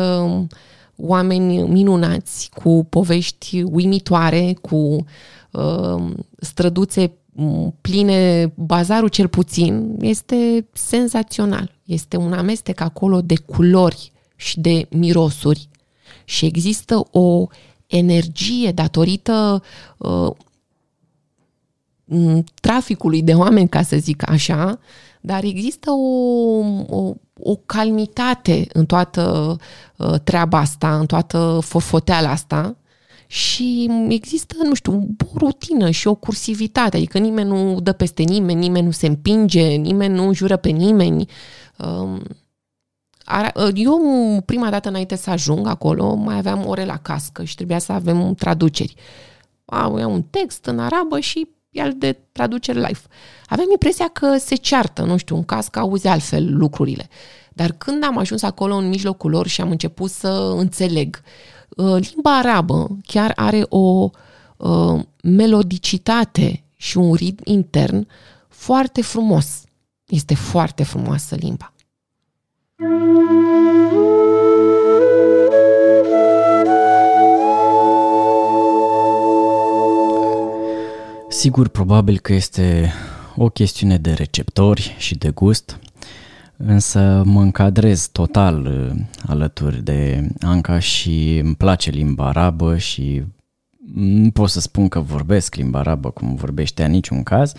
oameni 0.95 1.61
minunați, 1.61 2.49
cu 2.53 2.85
povești 2.89 3.61
uimitoare, 3.61 4.53
cu 4.61 5.05
uh, 5.51 6.11
străduțe 6.39 7.11
pline, 7.81 8.51
bazarul 8.55 9.07
cel 9.07 9.27
puțin, 9.27 9.97
este 10.01 10.67
senzațional. 10.73 11.75
Este 11.83 12.17
un 12.17 12.33
amestec 12.33 12.79
acolo 12.79 13.21
de 13.21 13.35
culori 13.35 14.11
și 14.35 14.59
de 14.59 14.87
mirosuri 14.89 15.69
și 16.25 16.45
există 16.45 17.07
o 17.11 17.47
energie 17.87 18.71
datorită 18.71 19.63
uh, 19.97 20.31
traficului 22.61 23.21
de 23.21 23.33
oameni, 23.33 23.69
ca 23.69 23.81
să 23.81 23.97
zic 23.97 24.29
așa, 24.29 24.79
dar 25.21 25.43
există 25.43 25.91
o, 25.91 26.57
o, 26.87 27.13
o 27.39 27.55
calmitate 27.65 28.67
în 28.73 28.85
toată 28.85 29.55
uh, 29.95 30.19
treaba 30.23 30.57
asta, 30.57 30.99
în 30.99 31.05
toată 31.05 31.59
forfoteala 31.61 32.29
asta 32.29 32.77
și 33.27 33.89
există, 34.07 34.55
nu 34.63 34.73
știu, 34.73 35.15
o 35.33 35.37
rutină 35.37 35.89
și 35.89 36.07
o 36.07 36.15
cursivitate, 36.15 36.97
adică 36.97 37.17
nimeni 37.17 37.49
nu 37.49 37.79
dă 37.79 37.91
peste 37.91 38.23
nimeni, 38.23 38.59
nimeni 38.59 38.85
nu 38.85 38.91
se 38.91 39.07
împinge, 39.07 39.67
nimeni 39.67 40.13
nu 40.13 40.33
jură 40.33 40.57
pe 40.57 40.69
nimeni. 40.69 41.25
Um, 41.77 42.21
eu, 43.73 44.01
prima 44.45 44.69
dată 44.69 44.89
înainte 44.89 45.15
să 45.15 45.29
ajung 45.29 45.67
acolo, 45.67 46.13
mai 46.13 46.37
aveam 46.37 46.67
ore 46.67 46.85
la 46.85 46.97
cască 46.97 47.43
și 47.43 47.55
trebuia 47.55 47.79
să 47.79 47.91
avem 47.91 48.33
traduceri. 48.33 48.95
Au 49.65 50.11
un 50.11 50.21
text 50.21 50.65
în 50.65 50.79
arabă 50.79 51.19
și 51.19 51.47
el 51.69 51.93
de 51.97 52.17
traducere 52.31 52.79
live. 52.79 52.99
Aveam 53.45 53.67
impresia 53.71 54.07
că 54.07 54.37
se 54.37 54.55
ceartă, 54.55 55.03
nu 55.03 55.17
știu, 55.17 55.35
în 55.35 55.43
caz 55.43 55.67
că 55.67 55.79
auzi 55.79 56.07
altfel 56.07 56.57
lucrurile. 56.57 57.09
Dar 57.53 57.71
când 57.71 58.03
am 58.03 58.17
ajuns 58.17 58.41
acolo 58.41 58.75
în 58.75 58.87
mijlocul 58.87 59.31
lor 59.31 59.47
și 59.47 59.61
am 59.61 59.69
început 59.69 60.09
să 60.09 60.53
înțeleg, 60.57 61.21
uh, 61.69 61.97
limba 62.11 62.37
arabă 62.37 62.97
chiar 63.05 63.31
are 63.35 63.65
o 63.69 64.09
uh, 64.57 65.03
melodicitate 65.23 66.63
și 66.75 66.97
un 66.97 67.13
ritm 67.13 67.41
intern 67.45 68.07
foarte 68.47 69.01
frumos. 69.01 69.61
Este 70.05 70.35
foarte 70.35 70.83
frumoasă 70.83 71.35
limba. 71.35 71.73
Sigur, 81.29 81.67
probabil 81.67 82.19
că 82.19 82.33
este 82.33 82.93
o 83.35 83.49
chestiune 83.49 83.97
de 83.97 84.13
receptori 84.13 84.95
și 84.97 85.15
de 85.15 85.29
gust, 85.29 85.79
însă 86.57 87.23
mă 87.25 87.41
încadrez 87.41 88.07
total 88.07 88.65
uh, 88.65 89.01
alături 89.27 89.83
de 89.83 90.27
Anca 90.41 90.79
și 90.79 91.37
îmi 91.43 91.55
place 91.55 91.89
limba 91.89 92.27
arabă 92.27 92.77
și 92.77 93.23
nu 93.93 94.31
pot 94.31 94.49
să 94.49 94.59
spun 94.59 94.87
că 94.87 94.99
vorbesc 94.99 95.55
limba 95.55 95.79
arabă 95.79 96.09
cum 96.09 96.35
vorbește 96.35 96.83
în 96.83 96.91
niciun 96.91 97.23
caz, 97.23 97.53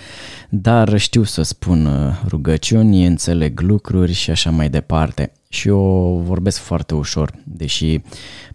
dar 0.49 0.99
știu 0.99 1.23
să 1.23 1.43
spun 1.43 1.87
uh, 1.87 2.23
rugăciuni, 2.27 3.07
înțeleg 3.07 3.61
lucruri 3.61 4.13
și 4.13 4.31
așa 4.31 4.51
mai 4.51 4.71
departe. 4.71 5.33
Și 5.49 5.69
eu 5.69 6.23
vorbesc 6.25 6.59
foarte 6.59 6.95
ușor, 6.95 7.33
deși 7.45 8.01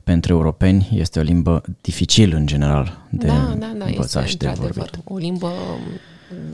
pentru 0.03 0.33
europeni 0.33 0.89
este 0.93 1.19
o 1.19 1.21
limbă 1.21 1.61
dificil 1.81 2.33
în 2.33 2.45
general 2.45 3.07
de 3.09 3.27
da, 3.27 3.55
da, 3.59 3.73
da, 3.77 3.85
învățat 3.85 4.27
și 4.27 4.37
de 4.37 4.53
vorbit. 4.55 4.99
o 5.03 5.17
limbă 5.17 5.51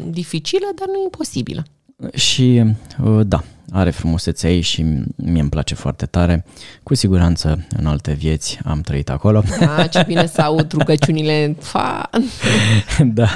dificilă, 0.10 0.66
dar 0.76 0.88
nu 0.88 1.02
imposibilă. 1.04 1.66
Și 2.14 2.64
uh, 3.04 3.20
da, 3.28 3.44
are 3.72 3.90
frumusețea 3.90 4.50
ei 4.50 4.62
și 4.62 4.82
mie 5.16 5.42
îmi 5.42 5.50
place 5.50 5.76
foarte 5.76 6.06
tare. 6.06 6.46
Cu 6.84 6.96
siguranță 6.96 7.68
în 7.78 7.86
alte 7.86 8.14
vieți 8.14 8.60
am 8.66 8.82
trăit 8.82 9.10
acolo. 9.10 9.44
Da, 9.60 9.88
ce 9.88 10.04
bine 10.08 10.26
să 10.26 10.42
aud 10.42 10.72
rugăciunile. 10.72 11.56
Fa. 11.60 12.10
da. 13.04 13.28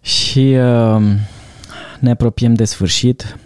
Și 0.00 0.38
uh, 0.38 1.02
ne 2.00 2.10
apropiem 2.10 2.54
de 2.54 2.64
sfârșit 2.64 3.36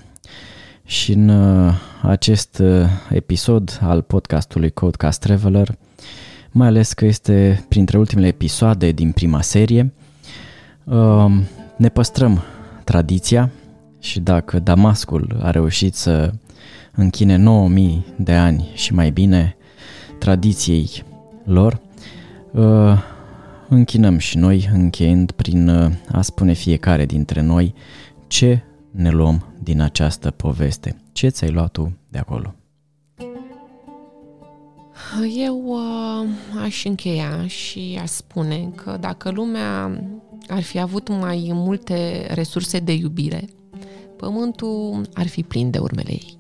și 0.85 1.12
în 1.12 1.28
uh, 1.28 1.74
acest 2.02 2.59
uh, 2.59 2.87
episod 3.11 3.78
al 3.83 4.02
podcastului 4.02 4.70
Codecast 4.70 5.20
Traveler, 5.20 5.74
mai 6.50 6.66
ales 6.66 6.92
că 6.92 7.05
este 7.05 7.64
printre 7.68 7.98
ultimele 7.98 8.26
episoade 8.26 8.90
din 8.90 9.12
prima 9.12 9.42
serie, 9.42 9.92
uh, 10.85 11.33
ne 11.76 11.88
păstrăm 11.88 12.42
tradiția 12.85 13.50
și 14.03 14.21
dacă 14.21 14.59
Damascul 14.59 15.38
a 15.43 15.51
reușit 15.51 15.95
să 15.95 16.33
închine 16.93 17.37
9000 17.37 18.05
de 18.17 18.33
ani 18.33 18.71
și 18.75 18.95
mai 18.95 19.11
bine 19.11 19.57
tradiției 20.19 21.05
lor, 21.45 21.81
uh, 22.51 22.99
închinăm 23.69 24.19
și 24.19 24.38
noi, 24.38 24.71
încheind 24.73 25.31
prin 25.31 25.69
uh, 25.69 25.93
a 26.12 26.23
spune 26.23 26.53
fiecare 26.53 27.07
dintre 27.07 27.41
noi 27.41 27.75
ce 28.27 28.62
ne 28.91 29.11
luăm 29.11 29.47
din 29.62 29.81
această 29.81 30.31
poveste. 30.31 30.97
Ce 31.12 31.29
ți-ai 31.29 31.51
luat 31.51 31.71
tu 31.71 31.97
de 32.09 32.19
acolo? 32.19 32.55
Eu 35.37 35.62
uh, 35.67 36.29
aș 36.62 36.85
încheia 36.85 37.47
și 37.47 37.99
aș 38.03 38.09
spune 38.09 38.71
că 38.75 38.97
dacă 39.01 39.31
lumea 39.31 40.03
ar 40.49 40.62
fi 40.62 40.81
avut 40.81 41.09
mai 41.09 41.51
multe 41.53 42.27
resurse 42.35 42.79
de 42.79 42.93
iubire, 42.93 43.45
pământul 44.22 45.08
ar 45.14 45.26
fi 45.26 45.42
plin 45.42 45.70
de 45.70 45.78
urmele 45.78 46.11
ei. 46.11 46.38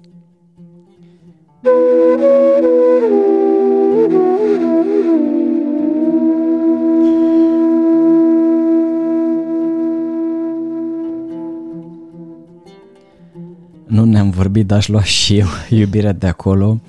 Nu 13.86 14.04
ne-am 14.04 14.30
vorbit, 14.30 14.66
dar 14.66 14.78
aș 14.78 14.88
lua 14.88 15.02
și 15.02 15.38
eu 15.38 15.46
iubirea 15.80 16.12
de 16.12 16.26
acolo. 16.26 16.80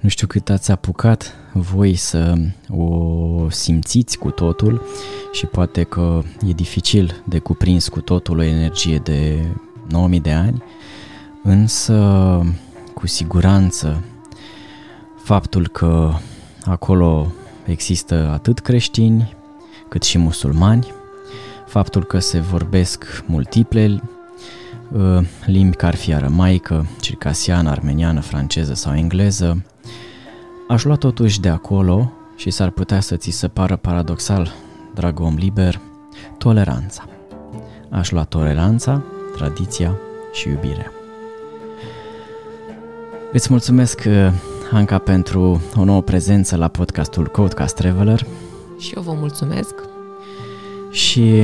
Nu 0.00 0.08
știu 0.08 0.26
cât 0.26 0.50
ați 0.50 0.70
apucat 0.70 1.34
voi 1.52 1.94
să 1.94 2.34
o 2.68 3.50
simțiți 3.50 4.18
cu 4.18 4.30
totul 4.30 4.82
și 5.32 5.46
poate 5.46 5.82
că 5.82 6.22
e 6.46 6.52
dificil 6.52 7.22
de 7.28 7.38
cuprins 7.38 7.88
cu 7.88 8.00
totul 8.00 8.38
o 8.38 8.42
energie 8.42 8.98
de 8.98 9.46
9000 9.90 10.20
de 10.20 10.32
ani, 10.32 10.62
însă 11.42 11.96
cu 12.94 13.06
siguranță 13.06 14.02
faptul 15.22 15.68
că 15.68 16.12
acolo 16.64 17.32
există 17.64 18.30
atât 18.32 18.58
creștini 18.58 19.36
cât 19.88 20.02
și 20.02 20.18
musulmani, 20.18 20.86
faptul 21.66 22.04
că 22.04 22.18
se 22.18 22.40
vorbesc 22.40 23.24
multiple 23.26 24.02
uh, 24.92 25.26
limbi 25.46 25.76
care 25.76 25.92
ar 25.92 25.98
fi 25.98 26.14
aramaică, 26.14 26.86
circasiană, 27.00 27.70
armeniană, 27.70 28.20
franceză 28.20 28.74
sau 28.74 28.96
engleză, 28.96 29.64
aș 30.68 30.84
lua 30.84 30.96
totuși 30.96 31.40
de 31.40 31.48
acolo 31.48 32.12
și 32.36 32.50
s-ar 32.50 32.70
putea 32.70 33.00
să 33.00 33.16
ți 33.16 33.30
se 33.30 33.48
pară 33.48 33.76
paradoxal, 33.76 34.52
drag 34.94 35.20
om 35.20 35.34
liber, 35.34 35.80
toleranța. 36.38 37.04
Aș 37.90 38.10
lua 38.10 38.24
toleranța 38.24 39.02
tradiția 39.40 39.96
și 40.32 40.48
iubirea. 40.48 40.92
Îți 43.32 43.46
mulțumesc, 43.50 44.02
uh, 44.06 44.32
Anca, 44.72 44.98
pentru 44.98 45.60
o 45.76 45.84
nouă 45.84 46.02
prezență 46.02 46.56
la 46.56 46.68
podcastul 46.68 47.26
Codecast 47.26 47.74
Traveler. 47.74 48.26
Și 48.78 48.92
eu 48.96 49.02
vă 49.02 49.12
mulțumesc. 49.12 49.74
Și 50.90 51.42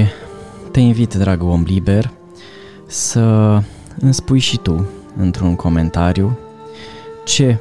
te 0.71 0.81
invit, 0.81 1.15
drag 1.15 1.43
om 1.43 1.63
liber, 1.67 2.11
să 2.87 3.21
îmi 4.01 4.15
spui 4.15 4.39
și 4.39 4.59
tu, 4.59 4.87
într-un 5.17 5.57
comentariu, 5.57 6.39
ce 7.25 7.59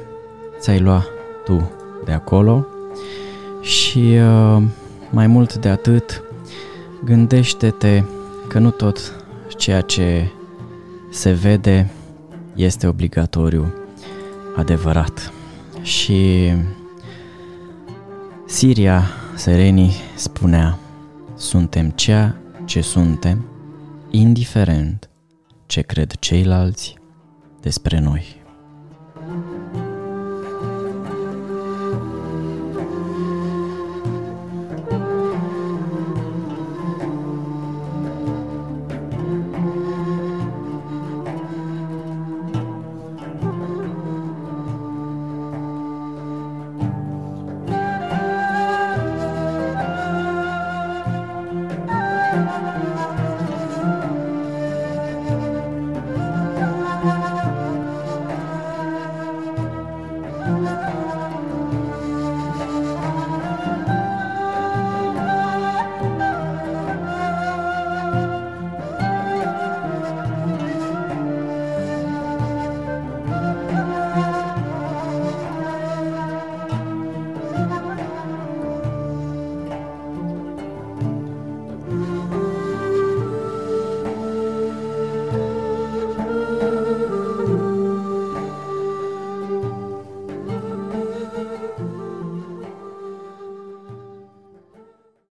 ți-ai 0.58 0.80
luat 0.80 1.06
tu 1.44 1.70
de 2.04 2.12
acolo 2.12 2.66
și 3.60 3.98
uh, 3.98 4.62
mai 5.10 5.26
mult 5.26 5.54
de 5.54 5.68
atât, 5.68 6.22
gândește-te 7.04 8.02
că 8.48 8.58
nu 8.58 8.70
tot 8.70 9.25
ceea 9.56 9.80
ce 9.80 10.30
se 11.10 11.32
vede 11.32 11.90
este 12.54 12.86
obligatoriu 12.86 13.74
adevărat. 14.56 15.32
Și 15.82 16.52
Siria 18.46 19.02
Sereni 19.34 19.94
spunea, 20.14 20.78
suntem 21.36 21.90
ceea 21.90 22.36
ce 22.64 22.80
suntem, 22.80 23.44
indiferent 24.10 25.10
ce 25.66 25.80
cred 25.80 26.12
ceilalți 26.18 26.94
despre 27.60 27.98
noi. 27.98 28.35